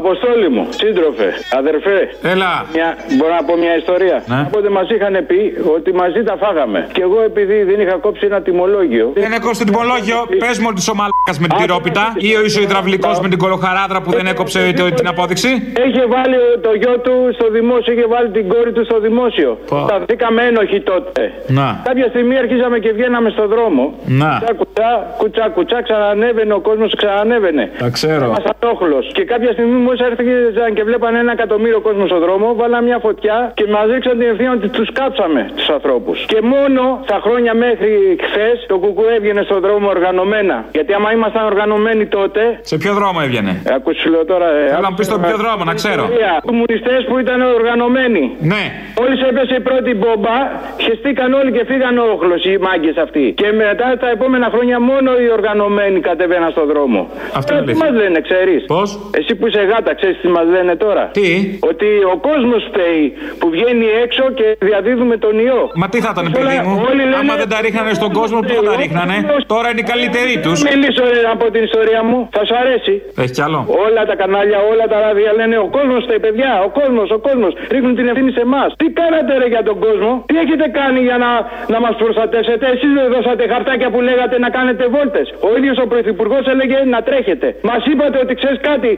[0.00, 1.28] Αποστόλη μου, σύντροφε,
[1.60, 1.98] αδερφέ.
[2.32, 2.52] Έλα.
[2.74, 4.40] Μια, μπορώ να πω μια ιστορία; Ναι.
[4.48, 5.40] Οπότε μας είχαν πει
[5.76, 6.86] ότι μαζί τα φάγαμε.
[6.92, 9.12] Και εγώ επειδή δεν είχα κόψει ένα τιμολόγιο.
[9.14, 10.18] Δεν έκοψε το τιμολόγιο.
[10.38, 13.28] Πες μου ότι είσαι ο μαλάκας με την τυρόπιτα ή ο είσαι ο υδραυλικός με
[13.28, 15.48] την κολοχαράδρα που δεν έκοψε το- την απόδειξη;
[15.88, 16.36] Είχε βάλει
[16.66, 19.58] το γιο του στο δημόσιο, είχε βάλει την κόρη του στο δημόσιο.
[19.68, 19.78] Πω.
[19.88, 21.32] Σταθήκαμε ένοχοι τότε.
[21.46, 21.80] Να.
[21.84, 23.94] Κάποια στιγμή αρχίσαμε και βγαίναμε στο δρόμο.
[24.06, 24.30] Να.
[24.38, 27.70] Κουτσά, κουτσά, κουτσά, κουτσά, ξανανέβαινε ο κόσμος, ξανανέβαινε.
[27.78, 28.26] Τα ξέρω.
[28.26, 28.98] Μα ανόχλο.
[29.12, 33.52] Και κάποια στιγμή μόλι έρθαν και βλέπαν ένα εκατομμύριο κόσμο στον δρόμο, βάλαν μια φωτιά
[33.54, 36.24] και μας ρίξαν την ευθύνη ότι τους κάψαμε τους ανθρώπους.
[36.32, 37.90] Και μόνο στα χρόνια μέχρι
[38.26, 40.64] χθες το κουκού έβγαινε στον δρόμο οργανωμένα.
[40.72, 42.40] Γιατί άμα ήμασταν οργανωμένοι τότε.
[42.60, 44.48] Σε ποιο δρόμο έβγαινε; Ε, Ακούς σου λέω τώρα.
[44.58, 46.02] ε, Θέλω να μου πει στον ποιο δρόμο, να ξέρω.
[46.50, 48.22] Κομμουνιστές που ήταν οργανωμένοι.
[48.52, 48.62] Ναι.
[49.00, 50.36] Μόλις έπεσε η πρώτη μπόμπα,
[50.84, 53.24] χεστήκαν όλοι και φύγαν όχλος οι μάγκες αυτοί.
[53.40, 57.00] Και μετά τα επόμενα χρόνια μόνο οι οργανωμένοι κατέβαιναν στον δρόμο.
[57.38, 58.64] Αυτό Τώρα είναι τι μας λένε, ξέρεις.
[58.66, 61.28] Πώς; Εσύ που είσαι γάτα, ξέρεις τι μας λένε τώρα; Τι;
[61.70, 63.04] Ότι ο κόσμος φταίει
[63.40, 65.62] που βγαίνει έξω και διαδίδουμε τον ιό.
[65.82, 68.38] Μα τι θα ήταν, Όλα- παιδί μου; όλοι λένε- Άμα δεν τα ρίχνανε στον κόσμο,
[68.46, 69.16] πού θα τα ρίχνανε;
[69.54, 70.56] Τώρα είναι οι καλύτεροι τους.
[70.70, 72.94] Μιλήσω ρε, να πω την ιστορία μου, θα σου αρέσει.
[73.20, 76.50] Έχεις κι άλλο; Όλα τα κανάλια, όλα τα ράδια λένε ο κόσμος φταίει, παιδιά.
[76.66, 77.52] Ο κόσμος, ο κόσμος.
[77.74, 78.68] Ρίχνουν την ευθύνη σε εμάς.
[78.80, 81.30] Τι κάνατε ρε για τον κόσμο, τι έχετε κάνει για να,
[81.72, 85.26] να μας προστατεύσετε; Εσείς δεν δώσατε χαρτάκια που λέγατε να κάνετε βόλτες.
[85.48, 87.46] Ο ίδιος ο πρωθυπουργός έλεγε να τρέχετε.
[87.70, 88.90] Μας είπατε ότι ξέρεις κάτι,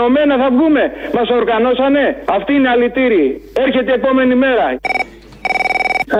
[0.00, 0.82] οργανωμένα θα βγούμε.
[1.16, 2.04] Μας οργανώσανε.
[2.36, 3.24] Αυτή είναι αλητήρη.
[3.64, 4.66] Έρχεται η επόμενη μέρα.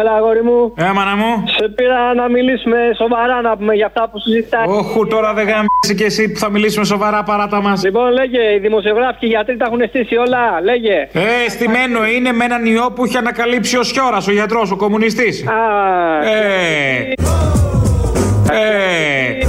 [0.01, 0.75] Έλα, αγόρι μου.
[0.77, 1.31] Έμανα μου.
[1.59, 4.65] Σε πήρα να μιλήσουμε σοβαρά να πούμε για αυτά που συζητάει.
[4.69, 7.85] Όχου τώρα δεν γάμισε και εσύ που θα μιλήσουμε σοβαρά παράτα μας.
[7.85, 10.61] Λοιπόν, λέγε, οι δημοσιογράφοι και οι γιατροί τα έχουν στήσει όλα.
[10.63, 11.09] Λέγε.
[11.13, 15.47] Ε, στημένο είναι με έναν ιό που είχε ανακαλύψει ο Σιώρα, ο γιατρός, ο κομμουνιστής.
[15.47, 15.55] Α,
[16.29, 17.13] Ε.
[18.53, 19.47] Ε.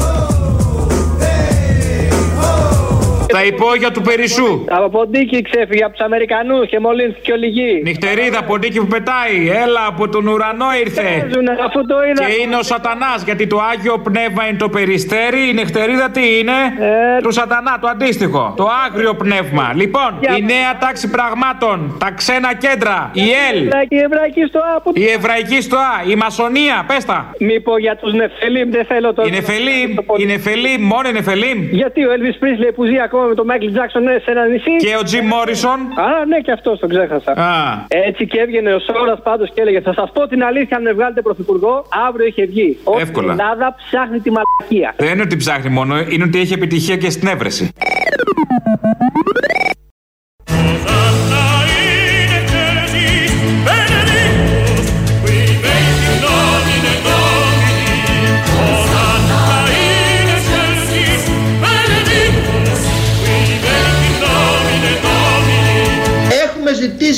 [3.32, 4.64] Τα υπόγεια του Περισσού.
[4.70, 7.82] από ποντίκι ξέφυγε από τους Αμερικανούς και μολύνθηκε όλη η γη.
[7.84, 9.50] Νυχτερίδα, ποντίκι που πετάει.
[9.64, 11.02] Έλα, από τον ουρανό ήρθε.
[11.02, 12.26] Παίζουνε, αφού το είδα.
[12.26, 15.50] Και είναι ο Σατανάς, γιατί το άγιο πνεύμα είναι το περιστέρι.
[15.50, 16.58] Η νυχτερίδα τι είναι;
[17.24, 18.54] Του Σατανά, το αντίστοιχο.
[18.58, 19.72] Το άγριο πνεύμα.
[19.76, 21.96] Λοιπόν, η νέα τάξη πραγμάτων.
[22.00, 23.10] Τα ξένα κέντρα.
[23.14, 23.60] Η ΕΛ.
[23.88, 24.92] Η εβραϊκή στο Άπου.
[24.96, 26.04] Η εβραϊκή στοά.
[26.08, 26.84] Η μασονία.
[26.88, 27.34] Πες τα.
[27.40, 29.24] Μήπω για τους Νεφελίμ δεν θέλω το.
[29.26, 29.90] Η Νεφελίμ.
[30.18, 30.82] Η Νεφελίμ.
[30.82, 31.58] Μόνο η Νεφελίμ.
[31.72, 34.76] Γιατί ο Elvis Presley που ζει ακόμα με τον Μάικλ Τζάξον ναι, σε ένα νησί.
[34.76, 35.80] Και ο Τζιμ Μόρισον.
[35.80, 37.32] Α, ναι, και αυτός τον ξέχασα.
[37.32, 37.86] Α.
[37.88, 40.94] Έτσι και έβγαινε ο Σόρας πάντως και έλεγε: Θα σας πω την αλήθεια, αν με
[40.94, 42.78] βγάλετε πρωθυπουργό, αύριο είχε βγει.
[42.84, 43.28] Ότι Εύκολα.
[43.28, 44.94] Η Ελλάδα ψάχνει τη μαλακία.
[44.98, 47.72] Δεν είναι ότι ψάχνει μόνο, είναι ότι έχει επιτυχία και στην έβρεση.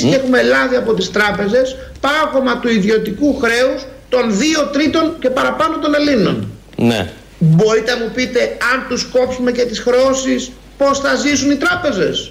[0.02, 5.14] Έχουμε ζητήσει και έχουμε λάβει από τις τράπεζες πάγωμα του ιδιωτικού χρέους των δύο τρίτων
[5.20, 6.50] και παραπάνω των Ελλήνων.
[6.76, 7.10] Ναι.
[7.38, 8.40] Μπορείτε να μου πείτε
[8.72, 12.30] αν τους κόψουμε και τις χρεώσεις πώς θα ζήσουν οι τράπεζες;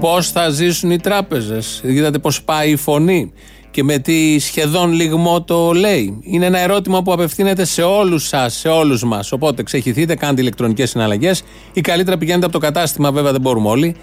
[0.00, 3.32] Πώς θα ζήσουν οι τράπεζες; Είδατε πώς πάει η φωνή
[3.70, 6.20] και με τι σχεδόν λιγμό το λέει.
[6.22, 9.32] Είναι ένα ερώτημα που απευθύνεται σε όλους σας, σε όλους μας.
[9.32, 13.96] Οπότε ξεχυθείτε, κάντε ηλεκτρονικές συναλλαγές ή καλύτερα πηγαίνετε από το κατάστημα, βέβαια δεν μπορούμε όλοι,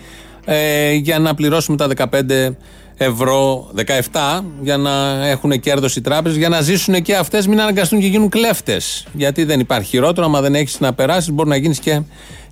[0.52, 2.56] ε, για να πληρώσουμε τα 15
[2.98, 8.00] ευρώ, 17, για να έχουν κέρδος οι τράπεζες, για να ζήσουν και αυτές, μην αναγκαστούν
[8.00, 9.08] και γίνουν κλέφτες.
[9.14, 12.02] Γιατί δεν υπάρχει χειρότερο, άμα δεν έχεις να περάσεις, μπορεί να γίνεις και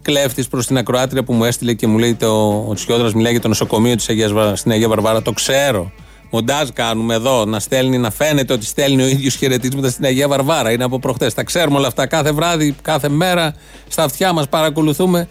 [0.01, 3.41] κλέφτης προς την ακροάτρια που μου έστειλε και μου λέει το, ο Τσιόδρας μιλάει για
[3.41, 5.21] το νοσοκομείο της Αγίας, Βα- στην Αγία Βαρβάρα.
[5.21, 5.91] Το ξέρω.
[6.31, 10.71] Μοντάζ κάνουμε εδώ, να στέλνει, να φαίνεται ότι στέλνει ο ίδιος χαιρετίσματα στην Αγία Βαρβάρα.
[10.71, 11.33] Είναι από προχτές.
[11.33, 13.53] Τα ξέρουμε όλα αυτά κάθε βράδυ, κάθε μέρα.
[13.88, 15.27] Στα αυτιά μας παρακολουθούμε.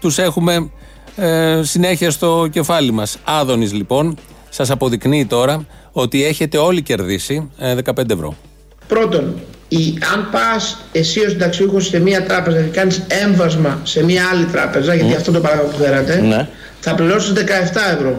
[0.00, 0.70] Τους έχουμε
[1.20, 3.16] ε, συνέχεια στο κεφάλι μας.
[3.24, 8.34] Άδωνης λοιπόν, σας αποδεικνύει τώρα ότι έχετε όλοι κερδίσει ε, 15 ευρώ.
[8.88, 9.34] Πρώτον,
[9.68, 14.44] η, αν πας εσύ ως συνταξιούχος σε μία τράπεζα και κάνεις έμβασμα σε μία άλλη
[14.44, 16.48] τράπεζα, γιατί αυτό το παράδειγμα που φέρατε, Ναι.
[16.80, 18.16] θα πληρώσεις 17 ευρώ.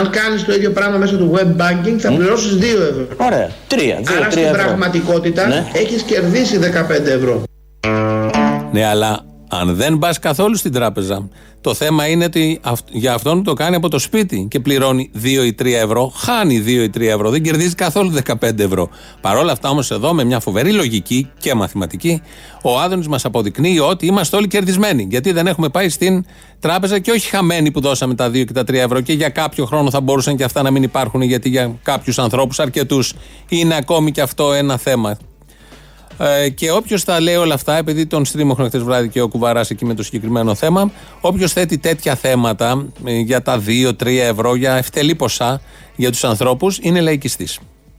[0.00, 3.06] Αν κάνεις το ίδιο πράγμα μέσω του web banking θα πληρώσεις 2 ευρώ.
[3.16, 3.50] Ωραία.
[3.66, 4.00] Τρία.
[4.02, 4.56] Δύο, Άρα τρία στην ευρώ.
[4.62, 5.66] πραγματικότητα Ναι.
[5.72, 7.42] έχεις κερδίσει 15 ευρώ.
[8.72, 9.24] Ναι, αλλά
[9.54, 11.28] αν δεν πας καθόλου στην τράπεζα,
[11.60, 15.10] το θέμα είναι ότι αυ- για αυτόν που το κάνει από το σπίτι και πληρώνει
[15.14, 18.88] 2 ή 3 ευρώ, χάνει 2 ή 3 ευρώ, δεν κερδίζει καθόλου 15 ευρώ.
[19.20, 22.22] Παρ' όλα αυτά όμως εδώ με μια φοβερή λογική και μαθηματική,
[22.62, 25.06] ο Άδωνης μας αποδεικνύει ότι είμαστε όλοι κερδισμένοι.
[25.10, 26.24] Γιατί δεν έχουμε πάει στην
[26.60, 29.64] τράπεζα και όχι χαμένοι που δώσαμε τα 2 και τα 3 ευρώ και για κάποιο
[29.66, 33.14] χρόνο θα μπορούσαν και αυτά να μην υπάρχουν γιατί για κάποιους ανθρώπους, αρκετούς,
[33.48, 35.16] είναι ακόμη και αυτό ένα θέμα.
[36.18, 39.70] Ε, και όποιος τα λέει όλα αυτά, επειδή τον στρίμωχνε χτε βράδυ και ο Κουβαράς
[39.70, 44.76] εκεί με το συγκεκριμένο θέμα, όποιος θέτει τέτοια θέματα ε, για τα 2-3 ευρώ, για
[44.76, 45.60] ευτελή ποσά
[45.96, 47.58] για τους ανθρώπους, είναι λαϊκιστής.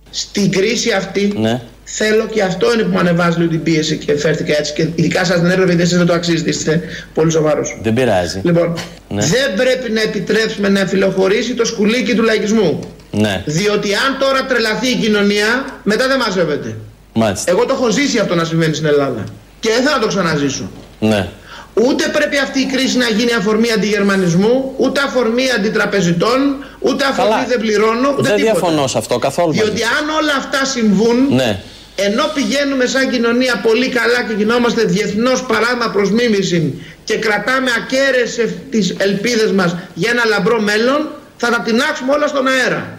[0.09, 1.61] Στην κρίση αυτή Ναι.
[1.83, 5.25] θέλω και αυτό είναι που μου ανεβάζει λίγο την πίεση και φέρθηκα έτσι και ειδικά
[5.25, 6.81] σας την έργο γιατί εσείς δεν το αξίζετε, είστε
[7.13, 7.77] πολύ σοβαρός.
[7.81, 8.41] Δεν πειράζει.
[8.43, 8.73] Λοιπόν,
[9.09, 9.21] Ναι.
[9.25, 12.79] δεν πρέπει να επιτρέψουμε να εμφυλοχωρήσει το σκουλίκι του λαϊκισμού.
[13.11, 13.43] Ναι.
[13.45, 16.75] Διότι αν τώρα τρελαθεί η κοινωνία, μετά δεν μαζεύεται.
[17.13, 17.51] Μάλιστα.
[17.51, 19.23] Εγώ το έχω ζήσει αυτό να συμβαίνει στην Ελλάδα.
[19.59, 20.69] Και δεν θέλω να το ξαναζήσω.
[20.99, 21.29] Ναι.
[21.73, 26.39] Ούτε πρέπει αυτή η κρίση να γίνει αφορμή αντιγερμανισμού, ούτε αφορμή αντιτραπεζιτών,
[26.79, 27.45] ούτε αφορμή Καλά.
[27.47, 28.51] δεν πληρώνω, ούτε Δεν τίποτα.
[28.59, 29.47] διαφωνώ σε αυτό καθόλου.
[29.47, 31.59] μαζί Διότι αν όλα αυτά συμβούν, Ναι.
[31.95, 38.37] ενώ πηγαίνουμε σαν κοινωνία πολύ καλά και γινόμαστε διεθνώς παράδειγμα προς μίμηση και κρατάμε ακέραιες
[38.37, 42.97] ευ- τις ελπίδες μας για ένα λαμπρό μέλλον, θα τα τεινάξουμε όλα στον αέρα.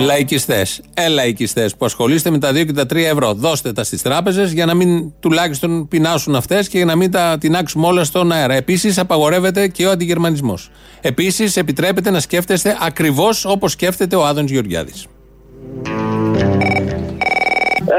[0.00, 0.80] Λαϊκιστές.
[0.94, 3.34] Ε, λαϊκιστές που ασχολείστε με τα 2 και τα 3 ευρώ.
[3.34, 7.36] Δώστε τα στις τράπεζες για να μην τουλάχιστον πεινάσουν αυτές και για να μην τα
[7.40, 8.54] τεινάξουμε όλα στον αέρα.
[8.54, 10.70] Επίσης, απαγορεύεται και ο αντιγερμανισμός.
[11.00, 15.06] Επίσης, επιτρέπεται να σκέφτεστε ακριβώς όπως σκέφτεται ο Άδωνης Γεωργιάδης.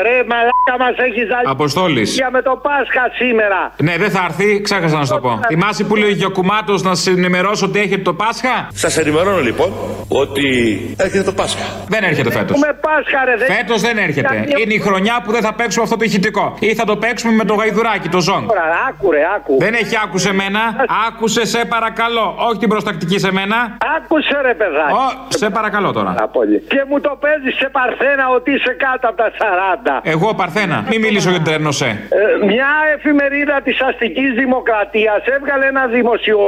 [0.06, 1.50] Ρε μαλάκα μας έχεις ζαλίσει.
[1.58, 2.14] Αποστόλης.
[2.16, 3.72] Για με το Πάσχα σήμερα.
[3.84, 5.40] Ναι, δεν θα έρθει, ξέχασα να σου το πω.
[5.48, 9.70] Θυμάσαι που λέει ο Γιακουμάτος να σε ενημερώσω ότι έχετε το Πάσχα; Σας ενημερώνω λοιπόν
[10.08, 10.46] ότι
[10.98, 11.66] έρχεται το Πάσχα.
[11.88, 12.56] Δεν έρχεται φέτος.
[12.56, 13.36] Έχουμε Πάσχα ρε.
[13.38, 13.48] Δεν...
[13.56, 14.34] Φέτος δεν έρχεται.
[14.46, 16.56] Γιατί- Είναι η χρονιά που δεν θα παίξουμε αυτό το ηχητικό.
[16.60, 18.44] Ή θα το παίξουμε με το γαϊδουράκι, το ζώng.
[18.48, 19.58] Τώρα, άκου ρε, άκου.
[19.60, 20.60] Δεν έχει άκουσε μένα.
[21.08, 22.36] Άκουσε σε παρακαλώ.
[22.48, 23.58] Όχι την προστακτική σε μένα.
[23.98, 24.94] Άκουσε ρε παιδάκι.
[24.94, 26.16] Ω, σε παρακαλώ τώρα.
[26.68, 29.79] Και μου το παίζεις σε παρθένα ότι είσαι κάτω από τα 40.
[30.04, 30.86] Εγώ Παρθένα.
[30.90, 31.92] Μην μιλήσω για την Τρένοσέ.
[32.10, 36.40] Ε, μια εφημερίδα της αστικής δημοκρατίας έβγαλε ένα δημοσιο...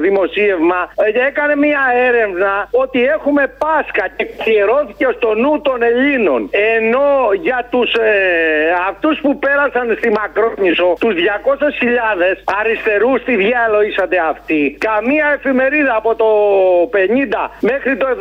[0.00, 6.40] δημοσίευμα ε, και έκανε μια έρευνα ότι έχουμε Πάσχα και καθιερώθηκε στο νου των Ελλήνων
[6.78, 7.08] ενώ
[7.46, 8.10] για τους ε,
[8.90, 11.20] αυτούς που πέρασαν στη Μακρόνισο τους 200.000
[12.60, 16.28] αριστερούς τι διάλογησατε αυτοί καμία εφημερίδα από το
[16.94, 18.12] 50 μέχρι το 74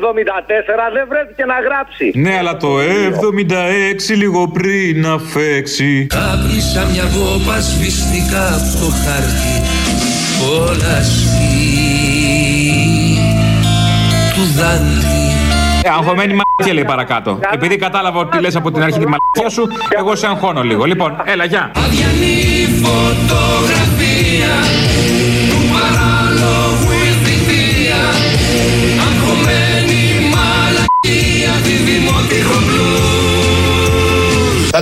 [0.94, 2.72] δεν βρέθηκε να γράψει Ναι, αλλά το
[4.18, 6.08] 76 λίγο πριν να φέξει.
[6.34, 9.62] Άπλυσα μια βόπα σβηστικά από το χάρτη
[10.40, 11.30] Κόλαση
[14.34, 15.18] του Δάντη
[15.84, 17.40] Ε, αγχωμένη μαλακία λέει παρακάτω.
[17.54, 20.86] Επειδή κατάλαβα ότι λες από την αρχή τη μαλακία σου, εγώ σε αγχώνω λίγο.
[20.86, 21.72] Λοιπόν, έλα, γεια.
[21.76, 24.54] Αδιανή φωτογραφία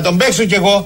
[0.08, 0.86] τον παίξω κι εγώ.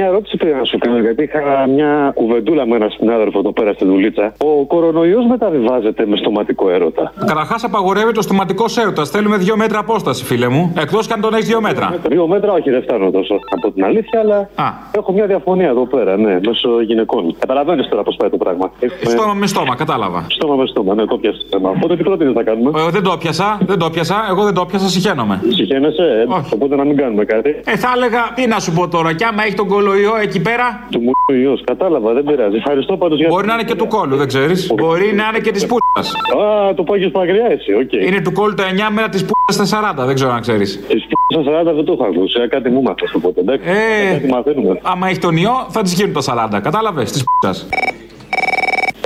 [0.00, 0.08] Α, α, α, α.
[0.08, 3.72] Μια ερώτηση πρέπει να σου κάνω, γιατί είχα μια κουβεντούλα με έναν συνάδελφο εδώ πέρα
[3.72, 4.32] στη δουλίτσα.
[4.38, 7.12] Ο κορονοϊός μεταβιβάζεται με στοματικό έρωτα.
[7.26, 9.10] Καταρχάς απαγορεύεται ο στοματικός έρωτας.
[9.10, 10.72] Θέλουμε δύο μέτρα απόσταση, φίλε μου.
[10.80, 11.94] Εκτός και αν τον έχεις δύο μέτρα.
[12.08, 14.48] Δύο μέτρα, όχι, δεν φτάνω τόσο από την αλήθεια, αλλά
[14.90, 17.36] έχω μια διαφωνία εδώ πέρα, ναι, μέσω γυναικών.
[17.38, 18.70] Καταλαβαίνεις τώρα πώς πάει το πράγμα.
[18.80, 19.10] Έχουμε...
[19.10, 20.26] Στόμα με στόμα, κατάλαβα.
[20.28, 21.70] Στόμα με στόμα, ναι, το πιάσε το θέμα.
[21.70, 24.26] Οπότε τι πρότεινε να κάνουμε; Ε, δεν το πιάσα, δεν το πιάσα.
[24.30, 25.40] Εγώ δεν το πιάσα, συχαίνομαι.
[25.48, 27.60] Συχαίνεσαι, ε, οπότε να μην κάνουμε κάτι.
[27.64, 30.86] Ε, θα έλεγα, τι να σου πω τώρα, κι άμα έχει τον κολοϊό εκεί πέρα;
[30.90, 31.10] Του μου
[31.42, 32.56] ιός, κατάλαβα, δεν πειράζει.
[32.56, 34.72] Ευχαριστώ πάντως για Μπορεί να είναι και του κόλου, δεν ξέρεις.
[34.74, 36.00] Μπορεί να είναι και της πούτα.
[36.44, 37.92] Α, το πάει μακριά εσύ, οκ.
[37.92, 40.80] Είναι του κώλου τα εννιάμερα της πούτσας τα 40, δεν ξέρω αν ξέρεις.
[40.88, 40.96] Τη
[41.34, 43.68] πούτα 40 δεν το έχω ακούσει, ε, κάτι μου μάθα οπότε, εντάξει.
[43.68, 44.78] Ε, Κάτι μαθαίνουμε.
[44.82, 46.60] άμα έχει τον ιό, θα της γίνουν τα 40.
[46.60, 47.54] Κατάλαβες, της πούτσας.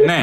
[0.04, 0.18] Ναι.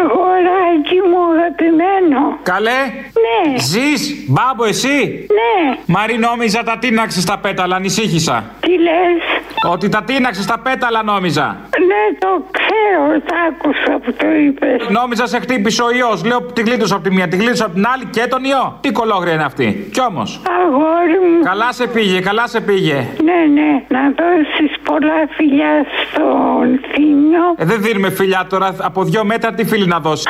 [0.00, 2.20] Αγοράκι μου αγαπημένο.
[2.42, 2.80] Καλέ.
[3.24, 3.58] Ναι.
[3.58, 5.76] Ζεις, μπάμπο εσύ; Ναι.
[5.86, 8.44] Μαρή νόμιζα τα τίναξες τα πέταλα, ανησύχησα.
[8.60, 9.22] Τι λες;
[9.64, 11.56] Ότι τα τίναξες τα πέταλα νόμιζα.
[11.86, 14.88] Ναι, το ξέρω, τα άκουσα που το είπες.
[14.88, 16.24] Νόμιζα σε χτύπησε ο ιός.
[16.24, 18.78] Λέω τη γλίτωσα από τη μία, τη γλίτωσα από την άλλη και τον ιό.
[18.80, 19.88] Τι κολόγρια είναι αυτή.
[19.92, 20.40] Κι όμως.
[20.62, 21.42] Αγόρι μου.
[21.44, 23.06] Καλά σε πήγε, καλά σε πήγε.
[23.24, 27.44] Ναι, ναι, να δώσεις πολλά φιλιά στον Θήμιο.
[27.56, 28.76] Ε, δεν δίνουμε φιλιά τώρα.
[28.78, 30.26] Από δύο μέτρα τι φίλοι να δώσεις;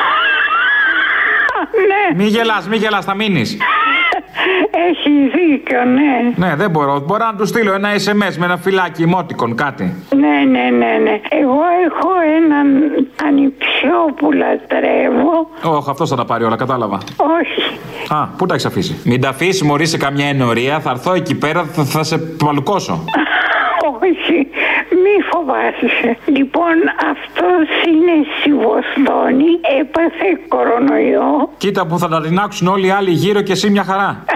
[1.87, 2.23] Ναι.
[2.23, 3.57] Μη γελάς, μη γελάς, θα μείνεις.
[4.89, 6.45] Έχει δίκιο, ναι.
[6.47, 6.99] Ναι, δεν μπορώ.
[6.99, 9.93] Μπορώ να του στείλω ένα SMS με ένα φυλάκι emoticon, κάτι.
[10.15, 11.19] Ναι, ναι, ναι, ναι.
[11.29, 12.67] Εγώ έχω έναν
[13.27, 15.49] ανιψιό που λατρεύω.
[15.77, 16.97] Όχι, αυτός θα τα πάρει όλα, κατάλαβα.
[17.17, 17.79] Όχι.
[18.13, 20.79] Α, πού τα έχεις αφήσει; Μην τα αφήσεις, Μωρή, σε καμιά ενορία.
[20.79, 23.03] Θα έρθω εκεί πέρα, θα, θα σε παλουκώσω.
[24.01, 24.42] Όχι,
[25.03, 26.17] μη φοβάσαι.
[26.25, 26.75] Λοιπόν,
[27.11, 31.49] αυτός είναι στη Βοστόνη, έπαθε κορονοϊό.
[31.57, 34.23] Κοίτα που θα τα τεινάξουν όλοι οι άλλοι γύρω και εσύ μια χαρά.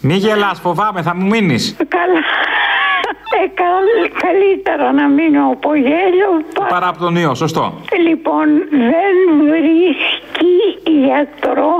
[0.00, 1.76] Μη γελάς, φοβάμαι, θα μου μείνεις.
[1.88, 2.20] Καλά.
[3.40, 6.30] Ε, καλ- καλύτερα να μείνω από γέλιο.
[6.54, 7.74] πα- Παρά από τον ιό, σωστό.
[8.08, 9.14] Λοιπόν, δεν
[9.50, 10.54] βρίσκει
[10.90, 11.74] γιατρό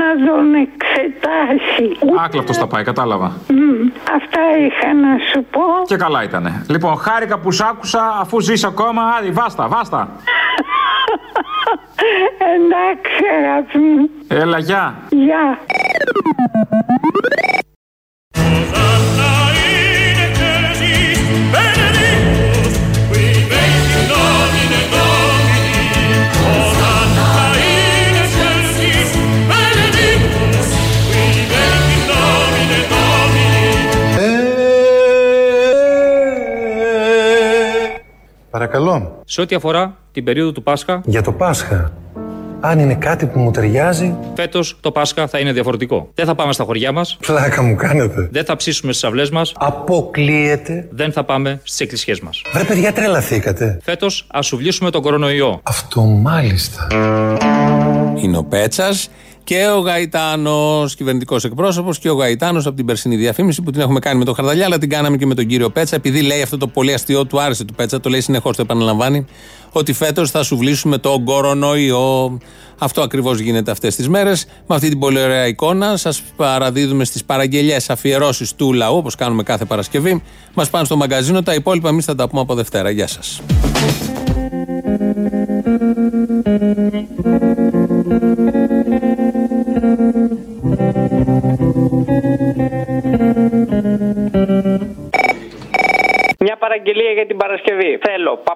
[0.00, 1.86] να τον εξετάσει.
[2.24, 3.32] Άκλαυτος θα πάει, κατάλαβα.
[3.48, 5.60] Μμ, αυτά είχα να σου πω.
[5.86, 6.64] Και καλά ήτανε.
[6.68, 10.08] Λοιπόν, χάρηκα που σ' άκουσα, αφού ζεις ακόμα, άντε, βάστα, βάστα.
[12.54, 14.08] Εντάξει, αγάπη μου.
[14.28, 14.94] Έλα, γεια.
[15.08, 15.58] Γεια.
[38.74, 39.22] Παρακαλώ.
[39.24, 41.92] Σε ό,τι αφορά την περίοδο του Πάσχα, Για το Πάσχα.
[42.60, 44.14] Αν είναι κάτι που μου ταιριάζει.
[44.34, 46.08] φέτος το Πάσχα θα είναι διαφορετικό.
[46.14, 47.16] Δεν θα πάμε στα χωριά μας.
[47.26, 48.28] Πλάκα μου κάνετε.
[48.32, 49.52] Δεν θα ψήσουμε στις αυλές μας.
[49.56, 50.88] Αποκλείεται.
[50.90, 52.42] Δεν θα πάμε στις εκκλησίες μας.
[52.52, 53.78] Βρε παιδιά τρελαθήκατε.
[53.82, 55.60] Φέτος ας σουβλήσουμε τον κορονοϊό.
[55.62, 56.86] Αυτό μάλιστα.
[58.16, 59.08] Είναι ο Πέτσας
[59.44, 63.98] και ο Γαϊτάνος, κυβερνητικός εκπρόσωπος, και ο Γαϊτάνος από την περσινή διαφήμιση που την έχουμε
[63.98, 65.96] κάνει με τον Χαρδαλιά, αλλά την κάναμε και με τον κύριο Πέτσα.
[65.96, 69.24] Επειδή λέει αυτό το πολύ αστείο, του άρεσε του Πέτσα, το λέει συνεχώς, το επαναλαμβάνει,
[69.72, 72.38] ότι φέτος θα σουβλήσουμε τον κορονοϊό.
[72.78, 74.46] Αυτό ακριβώς γίνεται αυτές τις μέρες.
[74.66, 79.42] Με αυτή την πολύ ωραία εικόνα, σας παραδίδουμε στις παραγγελίε αφιερώσεις του λαού, όπως κάνουμε
[79.42, 80.22] κάθε Παρασκευή.
[80.54, 82.90] Μας πάνε στο μαγκαζίνο, τα υπόλοιπα εμείς θα τα πούμε από Δευτέρα.
[82.90, 83.40] Γεια σας.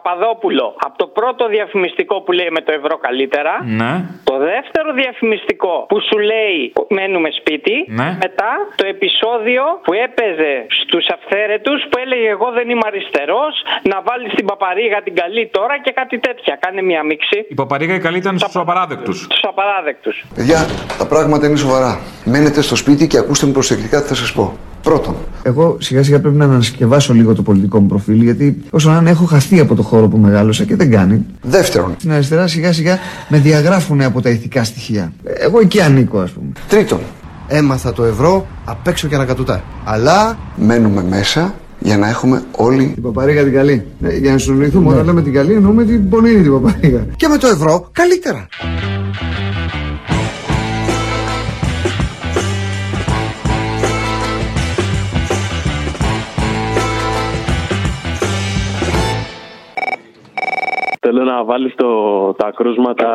[0.09, 3.53] Παπαδόπουλο από το πρώτο διαφημιστικό που λέει με το ευρώ καλύτερα.
[3.81, 3.93] Ναι.
[4.31, 7.77] Το δεύτερο διαφημιστικό που σου λέει μένουμε σπίτι.
[8.01, 8.09] Ναι.
[8.25, 13.53] Μετά το επεισόδιο που έπαιζε στους αυθαίρετους που έλεγε Εγώ δεν είμαι αριστερός.
[13.91, 16.53] Να βάλεις την παπαρίγα την καλή τώρα και κάτι τέτοια.
[16.65, 17.39] Κάνε μια μίξη.
[17.49, 19.19] Η παπαρίγα η καλή ήταν στους απαράδεκτους.
[19.27, 20.17] Του απαράδεκτους.
[20.35, 20.59] Παιδιά,
[21.01, 21.93] τα πράγματα είναι σοβαρά.
[22.25, 24.45] Μένετε στο σπίτι και ακούστε με προσεκτικά τι θα σας πω.
[24.89, 28.99] Πρώτον, Εγώ σιγά σιγά πρέπει να ανασκευάσω λίγο το πολιτικό μου προφίλ γιατί όσο να
[28.99, 31.27] είναι έχω χαθεί από το χώρο που μεγάλωσα και δεν κάνει.
[31.43, 31.95] Δεύτερον.
[31.99, 35.13] Στην αριστερά σιγά σιγά με διαγράφουν από τα ηθικά στοιχεία.
[35.25, 36.49] Εγώ εκεί ανήκω ας πούμε.
[36.69, 36.99] Τρίτον,
[37.49, 39.63] έμαθα το ευρώ απ' έξω και ανακατουτά.
[39.85, 42.91] Αλλά μένουμε μέσα για να έχουμε όλοι.
[42.95, 43.87] Την παπαρίγα την καλή.
[44.03, 47.07] Ε, για να συνοηθούμε όταν λέμε την καλή εννοούμε την πονηρή την παπαρίγα.
[47.17, 48.49] Και με το ευρώ καλύτερα.
[61.11, 61.75] Θέλω να βάλεις
[62.37, 63.09] τα κρούσματα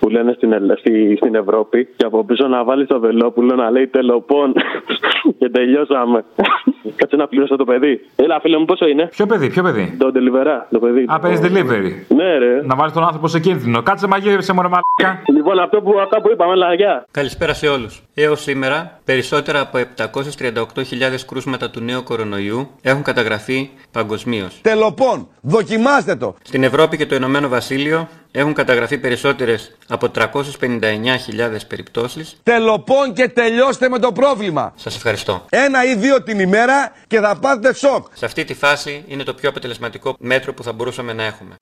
[0.00, 3.70] που λένε στην, Ελ- στη- στην Ευρώπη και από πίσω να βάλεις το Βελόπουλο να
[3.70, 4.52] λέει τελοπών.
[5.38, 6.24] και τελειώσαμε.
[6.96, 8.00] Κάτσε να πληρώσω το παιδί.
[8.16, 11.04] Έλα, φίλε μου, πόσο είναι; Ποιο παιδί, ποιο παιδί; Το delivery, το παιδί.
[11.08, 12.14] Α, παίζεις delivery.
[12.16, 12.62] Ναι, ρε.
[12.64, 13.82] Να βάλεις τον άνθρωπο σε κίνδυνο.
[13.82, 15.22] Κάτσε μαγείρεψε μωρέ μαλάκα.
[15.34, 17.06] Λοιπόν, αυτό που, αυτά που είπαμε, αλλά γεια.
[17.10, 18.02] Καλησπέρα σε όλους.
[18.14, 24.60] Έως σήμερα, περισσότερα από 738.000 κρούσματα του νέου κορονοϊού έχουν καταγραφεί παγκοσμίως.
[24.62, 26.34] Τελοπών, δοκιμάστε το.
[26.42, 32.36] Στην Ευρώπη και το Ηνωμένο Βασίλειο έχουν καταγραφεί περισσότερες από 359.000 περιπτώσεις.
[32.42, 34.72] Τελοπών και τελειώστε με το πρόβλημα.
[34.76, 35.44] Σας ευχαριστώ.
[35.48, 38.06] Ένα ή δύο την ημέρα και θα πάτε σοκ.
[38.12, 41.54] Σε αυτή τη φάση είναι το πιο αποτελεσματικό μέτρο που θα μπορούσαμε να έχουμε.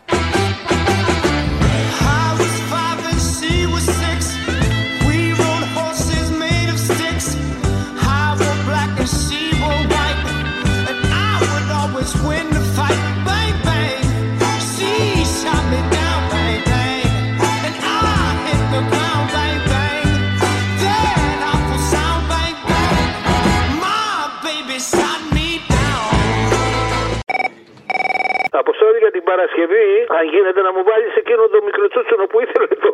[29.30, 32.90] Παρασκευή, αν γίνεται να μου βάλεις εκείνο το μικροτσούτσονο που ήθελε το,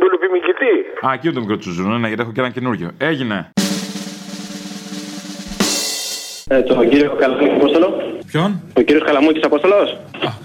[0.00, 0.74] το λουπιμικητή.
[1.06, 2.88] Α, εκεί το μικρό τσουτσούνο, ναι, γιατί έχω και ένα καινούριο.
[3.10, 3.38] Έγινε.
[6.50, 7.88] Ε, τον κύριο Καλαμούκης Απόστολο.
[8.30, 9.88] Ποιον; Ο κύριος Καλαμούκης Απόστολος.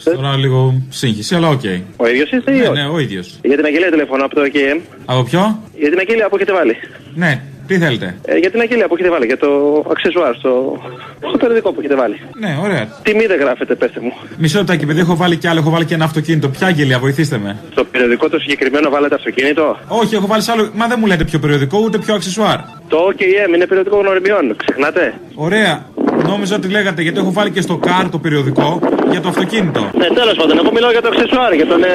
[0.03, 1.61] Τώρα λίγο σύγχυση, αλλά οκ.
[1.97, 3.39] Ο ίδιος είστε ή Ναι, όχι; ναι, ο ίδιος.
[3.43, 4.79] Για την αγγελία τηλεφωνώ από το ΕΚΕΜ.
[5.05, 6.75] Από ποιο; Για την αγγελία που έχετε βάλει.
[7.15, 9.49] Ναι, τι θέλετε; Ε, για την αγγελία που έχετε βάλει, για το
[9.91, 10.81] αξεσουάρ στο,
[11.27, 12.19] στο περιοδικό που έχετε βάλει.
[12.39, 12.87] Ναι, ωραία.
[13.03, 14.13] Τιμή δεν γράφετε, πέστε μου.
[14.37, 16.49] Μισό λεπτάκι, επειδή έχω βάλει κι άλλο, έχω βάλει και ένα αυτοκίνητο.
[16.49, 17.57] Ποια αγγελία, βοηθήστε με.
[17.71, 20.69] Στο περιοδικό το συγκεκριμένο βάλετε αυτοκίνητο; Όχι, έχω βάλει σε άλλο.
[20.73, 22.57] Μα δεν μου λέτε πιο περιοδικό, ούτε πιο αξεσουάρ.
[22.87, 25.85] Το OKM είναι περιοδικό γνωριμιών, ξεχνάτε; Ωραία.
[26.27, 28.79] Νόμιζα ότι λέγατε γιατί έχω βάλει και στο car το περιοδικό
[29.11, 29.89] για το αυτοκίνητο.
[29.97, 31.87] Ναι, τέλος πάντων, εγώ μιλάω για το αξεσουάρ, για τον, ε,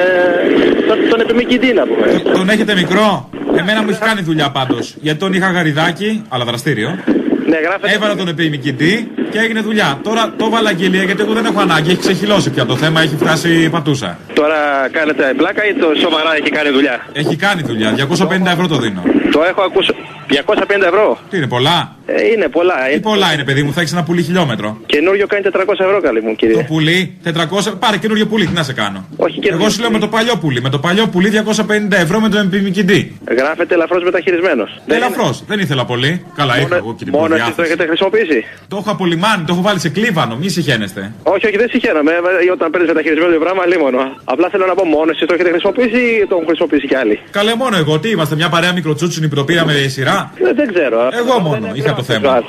[0.87, 2.21] τον, τον επιμηκητή να πούμε.
[2.33, 4.95] Τον έχετε μικρό; Εμένα μου έχει κάνει δουλειά πάντως.
[5.01, 6.89] Γιατί τον είχα γαριδάκι, αλλά δραστήριο.
[7.49, 7.93] Ναι, γράφετε.
[7.93, 9.99] Έβαλα τον επιμηκητή και έγινε δουλειά.
[10.03, 11.89] Τώρα το έβαλα αγγελία γιατί εγώ δεν έχω ανάγκη.
[11.89, 14.17] Έχει ξεχυλώσει πια το θέμα, έχει φτάσει πατούσα.
[14.33, 17.95] Τώρα κάνετε πλάκα ή το σοβαρά έχει κάνει δουλειά; Έχει κάνει δουλειά.
[17.95, 19.03] 250 ευρώ το δίνω.
[19.31, 19.93] Το έχω ακούσει.
[20.29, 22.73] 250 ευρώ; Τι είναι πολλά; Ε, είναι πολλά.
[22.93, 24.77] Τι πολλά είναι, παιδί μου, θα έχεις ένα πουλί χιλιόμετρο.
[24.85, 26.55] Καινούριο κάνει 400 ευρώ, καλή μου κύριε.
[26.55, 27.31] Το πουλί, 400.
[27.79, 29.05] Πάρε καινούριο πουλί, τι να σε κάνω.
[29.17, 30.61] Όχι Εγώ σου λέω με το παλιό πουλί.
[30.61, 33.17] Με το παλιό πουλί 250 ευρώ με τον επιμηκητή.
[33.37, 34.69] Γράφεται ελαφρώς μεταχειρισμένος.
[34.87, 36.25] Ελαφρώς, δεν ήθελα πολύ.
[36.35, 37.67] Καλά, ήρθα εγώ και την Μόνο εσεί το προδιάθεση.
[37.67, 38.45] έχετε χρησιμοποιήσει.
[38.67, 41.11] Το έχω απολυμάνει, το έχω βάλει σε κλίβανο, μη συχαίνεστε.
[41.23, 42.11] Όχι, όχι, δεν συγχαίρομαι.
[42.11, 43.99] Ε, Όταν παίρνεις μεταχειρισμένο το πράγμα, λίμωνο.
[44.23, 47.19] Απλά θέλω να πω μόνο εσεί το έχετε χρησιμοποιήσει ή το έχουν χρησιμοποιήσει κι άλλοι;
[47.31, 50.17] Καλέ μόνο εγώ, τι είμαστε, μια παρέα μικροτσούτσουνη που το πήραμε σειρά;
[50.49, 50.99] Ε, δεν ξέρω.
[51.21, 52.43] Εγώ μόνο είχα το θέμα.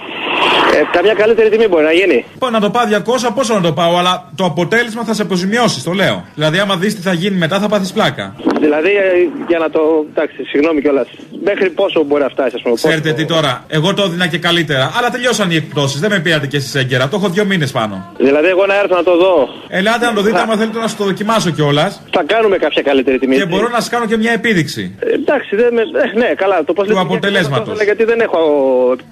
[0.74, 2.24] Ε, καμιά καλύτερη τιμή μπορεί να γίνει.
[2.38, 2.84] Πω να το πάω
[3.28, 6.24] 200, πόσο να το πάω, αλλά το αποτέλεσμα θα σε αποζημιώσεις, το λέω.
[6.34, 8.34] Δηλαδή, άμα δεις τι θα γίνει μετά, θα πάθεις πλάκα.
[8.60, 9.80] Δηλαδή, ε, για να το.
[10.10, 11.08] Εντάξει, συγγνώμη κιόλας.
[11.44, 12.74] Μέχρι πόσο μπορεί να φτάσεις, ας πούμε.
[12.74, 14.90] πόσο- Ξέρετε τι τώρα, εγώ το έδινα και καλύτερα.
[14.98, 17.08] Αλλά τελειώσαν οι εκπτώσεις, δεν με πήρατε και εσείς έγκαιρα.
[17.08, 18.12] Το έχω δύο μήνες πάνω.
[18.18, 19.48] Δηλαδή, εγώ να έρθω να το δω.
[19.68, 22.02] Ελάτε να το δείτε, άμα θέλετε να σου το δοκιμάσω κιόλας.
[22.10, 23.36] Θα κάνουμε κάποια καλύτερη τιμή.
[23.36, 24.94] Και μπορώ να σας κάνω και μια επίδειξη.
[25.00, 25.80] Ε, εντάξει, δεν με...
[25.80, 26.64] ε, ναι, καλά.
[26.64, 27.82] Το πώς Του αποτελέσματος.
[27.82, 28.38] Γιατί δεν έχω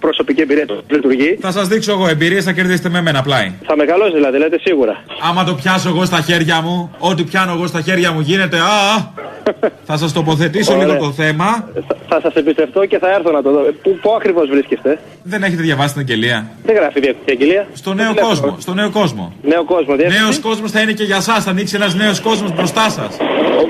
[0.00, 1.38] προσωπική εμπειρία που λειτουργεί.
[1.40, 3.52] Θα σας δείξω εγώ εμπειρίες, θα κερδίσετε με μένα πλάι.
[3.66, 5.02] Θα μεγαλώσει δηλαδή, λέτε σίγουρα.
[5.28, 8.56] Άμα το πιάσω εγώ στα χέρια μου, ό,τι πιάνω εγώ στα χέρια μου γίνεται.
[8.58, 9.12] Α,
[9.88, 10.86] θα σας τοποθετήσω Ωραία.
[10.86, 11.68] λίγο το θέμα.
[12.08, 13.60] Θα σας εμπιστευτώ και θα έρθω να το δω.
[13.60, 16.46] Ε, Πού, πού ακριβώς βρίσκεστε; Δεν έχετε διαβάσει την αγγελία.
[16.64, 17.66] Δεν γράφει διακοπή αγγελία.
[17.74, 18.56] Στο νέο κόσμο.
[18.60, 19.32] Στο νέο κόσμο.
[19.42, 20.22] Νέο κόσμο, διεύθυνση.
[20.22, 21.40] Νέος κόσμος θα είναι και για εσά.
[21.40, 23.16] Θα ανοίξει ένας νέος κόσμος μπροστά σας.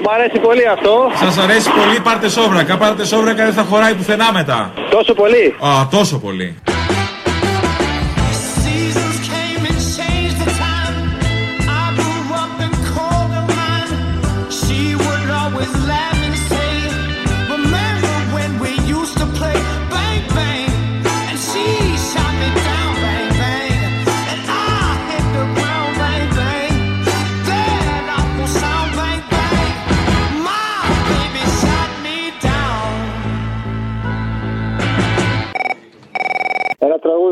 [0.04, 1.10] Μ' αρέσει πολύ αυτό.
[1.14, 2.76] Σας αρέσει πολύ, πάρτε σόβρακα.
[2.76, 4.72] Πάρτε σόβρακα, δεν θα χωράει πουθενά μετά.
[4.90, 5.54] Τόσο πολύ.
[5.60, 6.56] Α, τόσο πολύ.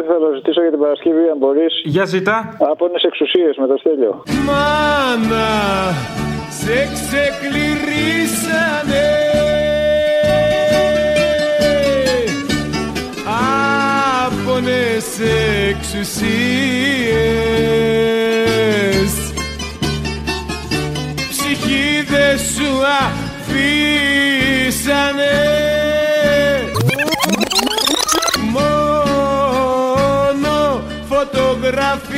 [0.07, 1.81] Θα το ζητήσω για την Παρασκευή, αν μπορείς.
[1.85, 2.57] Για ζητά.
[2.73, 4.23] Άπονε εξουσίες με το στέλιο.
[4.47, 5.49] Μάνα,
[6.61, 9.05] σε ξεκληρίσανε
[14.27, 15.07] Άπονες
[15.69, 16.33] εξουσίες
[21.29, 22.71] Ψυχή δε σου
[23.49, 24.35] αφήσανε
[31.71, 32.16] gráfico.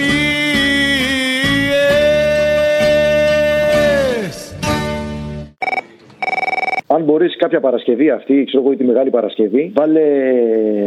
[7.18, 10.02] Αν μπορεί κάποια Παρασκευή αυτή, ξέρω εγώ, ή τη Μεγάλη Παρασκευή, βάλε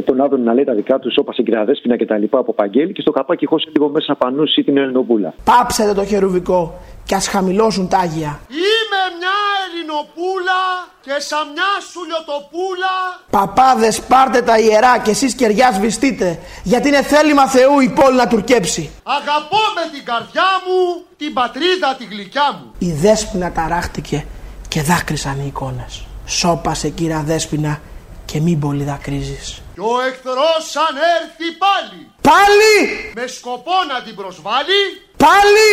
[0.05, 2.91] τον Άδων να λέει τα δικά τους, όπα σε κυριαδέσπινα και τα λοιπά από Παγγέλη
[2.93, 5.33] και στο καπάκι χώσε λίγο μέσα πανού ή την Ελληνοπούλα.
[5.43, 8.39] Πάψετε το χερουβικό και ας χαμηλώσουν τα άγια.
[8.69, 10.61] Είμαι μια Ελληνοπούλα
[11.05, 12.95] και σαν μια σουλιοτοπούλα
[13.29, 18.27] Παπάδες πάρτε τα ιερά και εσείς κεριάς σβηστείτε γιατί είναι θέλημα Θεού η πόλη να
[18.27, 18.89] τουρκέψει.
[19.03, 20.79] Αγαπώ με την καρδιά μου
[21.17, 24.25] την πατρίδα τη γλυκιά μου Η δέσποινα ταράχτηκε
[24.67, 26.05] και δάκρυσαν οι εικόνες.
[26.25, 27.81] Σώπασε κύρα δέσποινα
[28.25, 29.61] και μην πολύ δακρύζεις.
[29.73, 31.99] Κι ο εχθρός αν έρθει πάλι
[32.29, 32.75] Πάλι!
[33.15, 34.83] Με σκοπό να την προσβάλλει
[35.25, 35.69] Πάλι!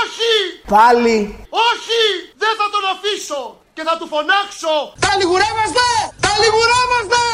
[0.00, 0.32] Όχι!
[0.76, 1.16] Πάλι!
[1.70, 2.02] Όχι!
[2.42, 3.42] Δεν θα τον αφήσω
[3.76, 4.74] και θα του φωνάξω
[5.04, 5.86] Τα λιγουρεύαστε!
[6.24, 7.24] Τα λιγουρεύαστε!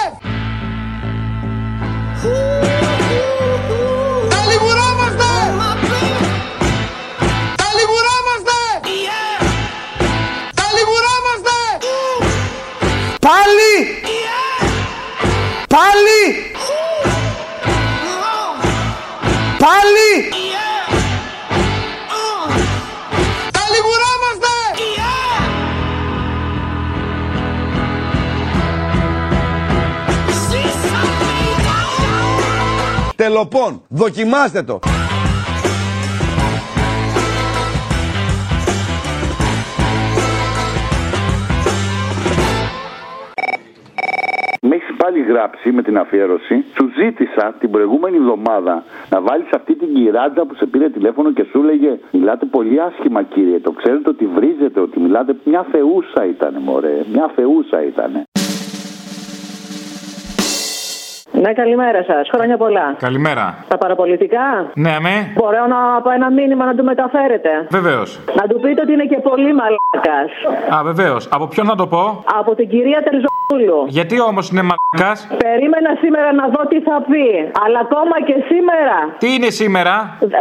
[13.22, 14.00] Πάλι!
[15.68, 16.50] Πάλι!
[19.58, 20.28] Πάλι!
[23.50, 24.54] Τα λιγουρεύαστε!
[33.16, 34.78] Τελοπών, δοκιμάστε το
[45.22, 46.64] γράψει με την αφιέρωση.
[46.74, 51.44] Σου ζήτησα την προηγούμενη εβδομάδα να βάλεις αυτή την κυράτζα που σε πήρε τηλέφωνο και
[51.50, 53.58] σου έλεγε Μιλάτε πολύ άσχημα, κύριε.
[53.58, 55.36] Το ξέρετε ότι βρίζετε, ότι μιλάτε.
[55.44, 57.04] Μια θεούσα ήταν, μωρέ.
[57.12, 58.22] Μια θεούσα ήταν.
[61.32, 62.28] Ναι, καλημέρα σας.
[62.34, 62.94] Χρόνια πολλά.
[62.98, 63.64] Καλημέρα.
[63.68, 65.14] Τα παραπολιτικά; Ναι, με.
[65.34, 68.20] Μπορώ να πω ένα μήνυμα να του μεταφέρετε; Βεβαίως.
[68.34, 70.30] Να του πείτε ότι είναι και πολύ μαλάκας.
[70.74, 71.28] Α, βεβαίως.
[71.32, 73.84] Από ποιον να το πω; Από την κυρία Τερζοπούλου.
[73.86, 77.26] Γιατί όμως είναι μαλάκας; Περίμενα σήμερα να δω τι θα πει.
[77.64, 78.96] Αλλά ακόμα και σήμερα.
[79.18, 79.94] Τι είναι σήμερα;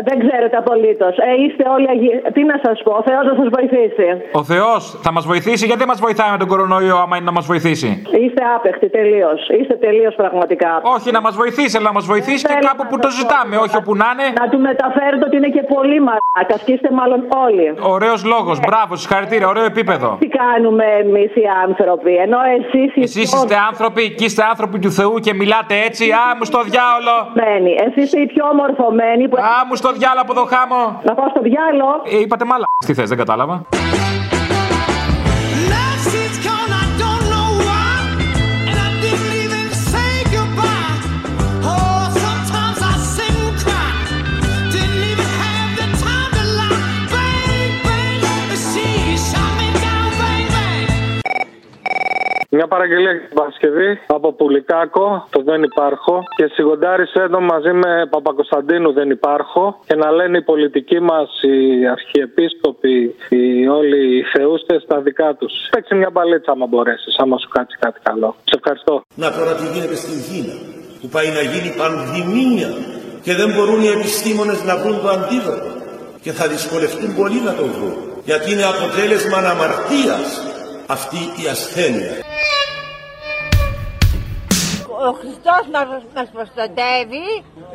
[0.07, 1.13] Δεν ξέρετε απολύτως.
[1.17, 2.09] Ε, είστε όλοι αγί...
[2.35, 4.07] Τι να σας πω, ο Θεός να σας βοηθήσει.
[4.31, 7.31] Ο Θεός θα μας βοηθήσει, γιατί δεν μας βοηθάει με τον κορονοϊό, άμα είναι να
[7.31, 7.89] μας βοηθήσει;
[8.23, 9.39] Είστε άπεχτοι τελείως.
[9.59, 10.80] Είστε τελείως πραγματικά.
[10.81, 13.95] Όχι να μας βοηθήσει, αλλά να μας βοηθήσει και κάπου που το ζητάμε, όχι όπου
[13.95, 14.27] να είναι.
[14.41, 17.67] Να του μεταφέρετε ότι είναι και πολύ μαλάκα και είστε μάλλον όλοι.
[17.95, 20.17] Ωραίος λόγος, μπράβο, συγχαρητήρια, ωραίο επίπεδο.
[20.19, 24.91] Τι κάνουμε εμείς οι άνθρωποι, ενώ εσείς οι Εσείς είστε άνθρωποι και είστε άνθρωποι του
[24.91, 26.11] Θεού και μιλάτε έτσι.
[26.11, 27.15] Α, μου στο διάολο.
[27.33, 27.73] Μένει.
[27.85, 29.35] Εσείς είστε οι πιο μορφωμένοι που.
[29.37, 31.01] Α, μου στο διάλο από το χάμο.
[31.03, 31.87] Να πάω στο διάλο.
[32.11, 32.65] Ε, είπατε μάλλα.
[32.85, 33.61] Τι θες, δεν κατάλαβα.
[52.73, 56.15] Παραγγελία για την Παρασκευή από Πουλικάκο, το Δεν Υπάρχω.
[56.37, 59.63] Και σιγοντάρι εδώ μαζί με Παπακοσταντίνου Δεν Υπάρχω.
[59.87, 65.53] Και να λένε οι πολιτικοί μας, οι αρχιεπίσκοποι, οι όλοι οι θεούστες τα δικά τους.
[65.71, 68.35] Παίξει μια μπαλίτσα, άμα μπορέσεις, άμα σου κάτσει κάτι καλό.
[68.49, 68.93] Σε ευχαριστώ.
[69.15, 70.55] Να τώρα τι γίνεται στην Κίνα,
[71.01, 72.69] που πάει να γίνει πανδημία
[73.25, 75.71] και δεν μπορούν οι επιστήμονες να βρουν το αντίδοτο
[76.23, 77.95] και θα δυσκολευτούν πολύ να το βρουν,
[78.29, 80.25] γιατί είναι αποτέλεσμα αναμαρτίας
[80.91, 82.13] αυτή η ασθένεια.
[85.07, 87.27] ο Χριστός μας, μας προστατεύει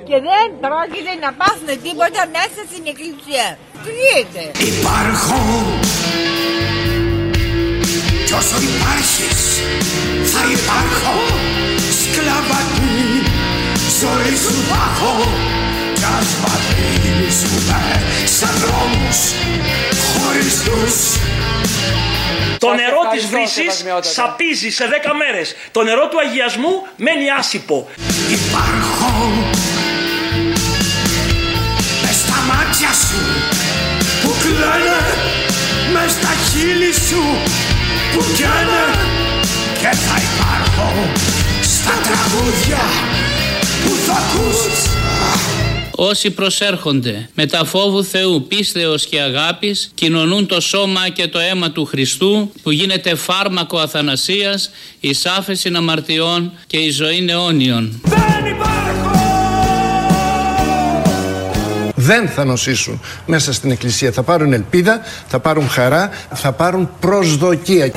[0.09, 3.47] και δεν πρόκειται να πάθουμε τίποτα μέσα στην εκκλησία.
[3.83, 4.43] Τι γίνεται.
[4.73, 5.41] Υπάρχω
[8.27, 9.41] κι όσο υπάρχεις
[10.33, 11.17] θα υπάρχω
[12.01, 12.97] σκλαβατή
[14.01, 15.15] ζωή σου θα έχω
[15.99, 17.83] κι ας βαδίζουμε
[18.37, 19.19] σαν δρόμους
[20.13, 20.97] χωριστούς
[22.59, 25.57] Το νερό της βρύσης σαπίζει σε 10 μέρες.
[25.71, 27.89] Το νερό του αγιασμού μένει άσυπο.
[28.39, 29.13] Υπάρχω.
[32.03, 33.21] Μες στα μάτια σου
[34.23, 35.01] που κλαίνε.
[35.93, 37.23] Μες στα χείλη σου
[38.13, 38.85] που καίνε.
[39.81, 40.89] Και θα υπάρχω
[41.63, 42.83] στα τραγούδια
[43.85, 44.57] που θα ακούς
[45.99, 51.71] Όσοι προσέρχονται με τα φόβου Θεού, πίστεως και αγάπης κοινωνούν το σώμα και το αίμα
[51.71, 54.71] του Χριστού που γίνεται φάρμακο αθανασίας,
[55.01, 58.01] εις άφεση αμαρτιών και η ζωή αιώνιων.
[62.07, 64.13] δεν θα νοσήσουν μέσα στην εκκλησία.
[64.13, 67.91] Θα πάρουν ελπίδα, θα πάρουν χαρά, θα πάρουν προσδοκία.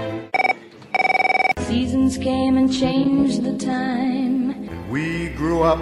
[1.71, 4.69] Seasons came and changed the time.
[4.89, 5.79] We grew up,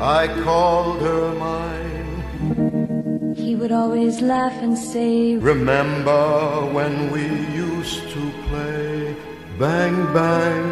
[0.00, 3.34] I called her mine.
[3.36, 9.14] He would always laugh and say, Remember when we used to play
[9.58, 10.64] bang, bang.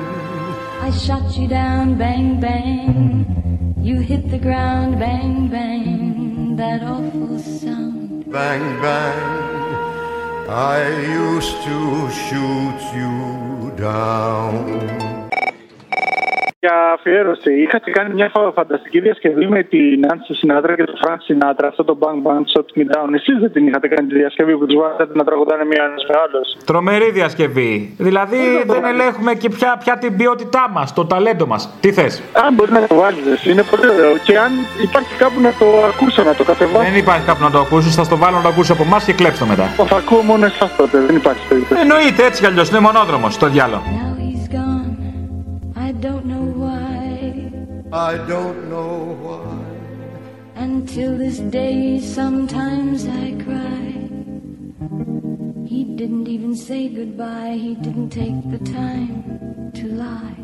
[0.80, 3.74] I shot you down, bang, bang.
[3.78, 6.56] You hit the ground, bang, bang.
[6.56, 8.32] That awful sound.
[8.32, 10.48] Bang, bang.
[10.48, 10.88] I
[11.20, 13.43] used to shoot you
[13.84, 15.13] down.
[16.64, 21.20] Για αφιέρωση, είχατε κάνει μια φα- φανταστική διασκευή με την Nancy Sinatra και τον Frank
[21.26, 23.08] Sinatra, αυτό το Bang Bang Shot Me Down.
[23.18, 26.14] Εσείς δεν την είχατε κάνει τη διασκευή που τους βάζατε να τραγουδάνε μία ένας με
[26.24, 27.94] άλλος; Τρομερή διασκευή.
[27.98, 28.36] Δηλαδή
[28.66, 31.62] δεν ελέγχουμε και πια, πια την ποιότητά μας, το ταλέντο μας.
[31.80, 34.12] Τι θες; Αν μπορείς να το βάλεις, είναι πολύ ωραίο.
[34.26, 34.52] Και αν
[34.82, 36.84] υπάρχει κάπου να το ακούσω, να το κατεβάσω.
[36.90, 39.12] Δεν υπάρχει κάπου να το ακούσει, θα στο βάλω να το ακούσει από εμάς και
[39.12, 39.66] κλέψτε το μετά.
[39.92, 41.80] Θα ακούω μόνο εσάς τότε, δεν υπάρχει περίπτωση.
[41.80, 44.13] Εννοείται έτσι κι αλλιώς, είναι μονόδρομος το διάλογο.
[47.94, 49.64] I don't know why.
[50.56, 53.86] Until this day, sometimes I cry.
[55.64, 57.52] He didn't even say goodbye.
[57.52, 60.34] He didn't take the time to lie.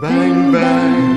[0.00, 1.12] Bang, bang.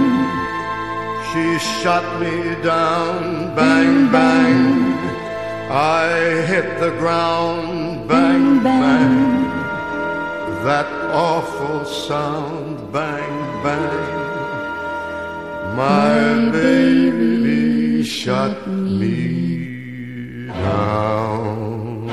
[1.29, 3.55] She shot me down.
[3.55, 4.93] Bang, bang.
[5.71, 8.09] I hit the ground.
[8.09, 9.15] Bang, bang.
[10.65, 12.91] That awful sound.
[12.91, 14.24] Bang, bang
[15.75, 22.09] my baby shut me down.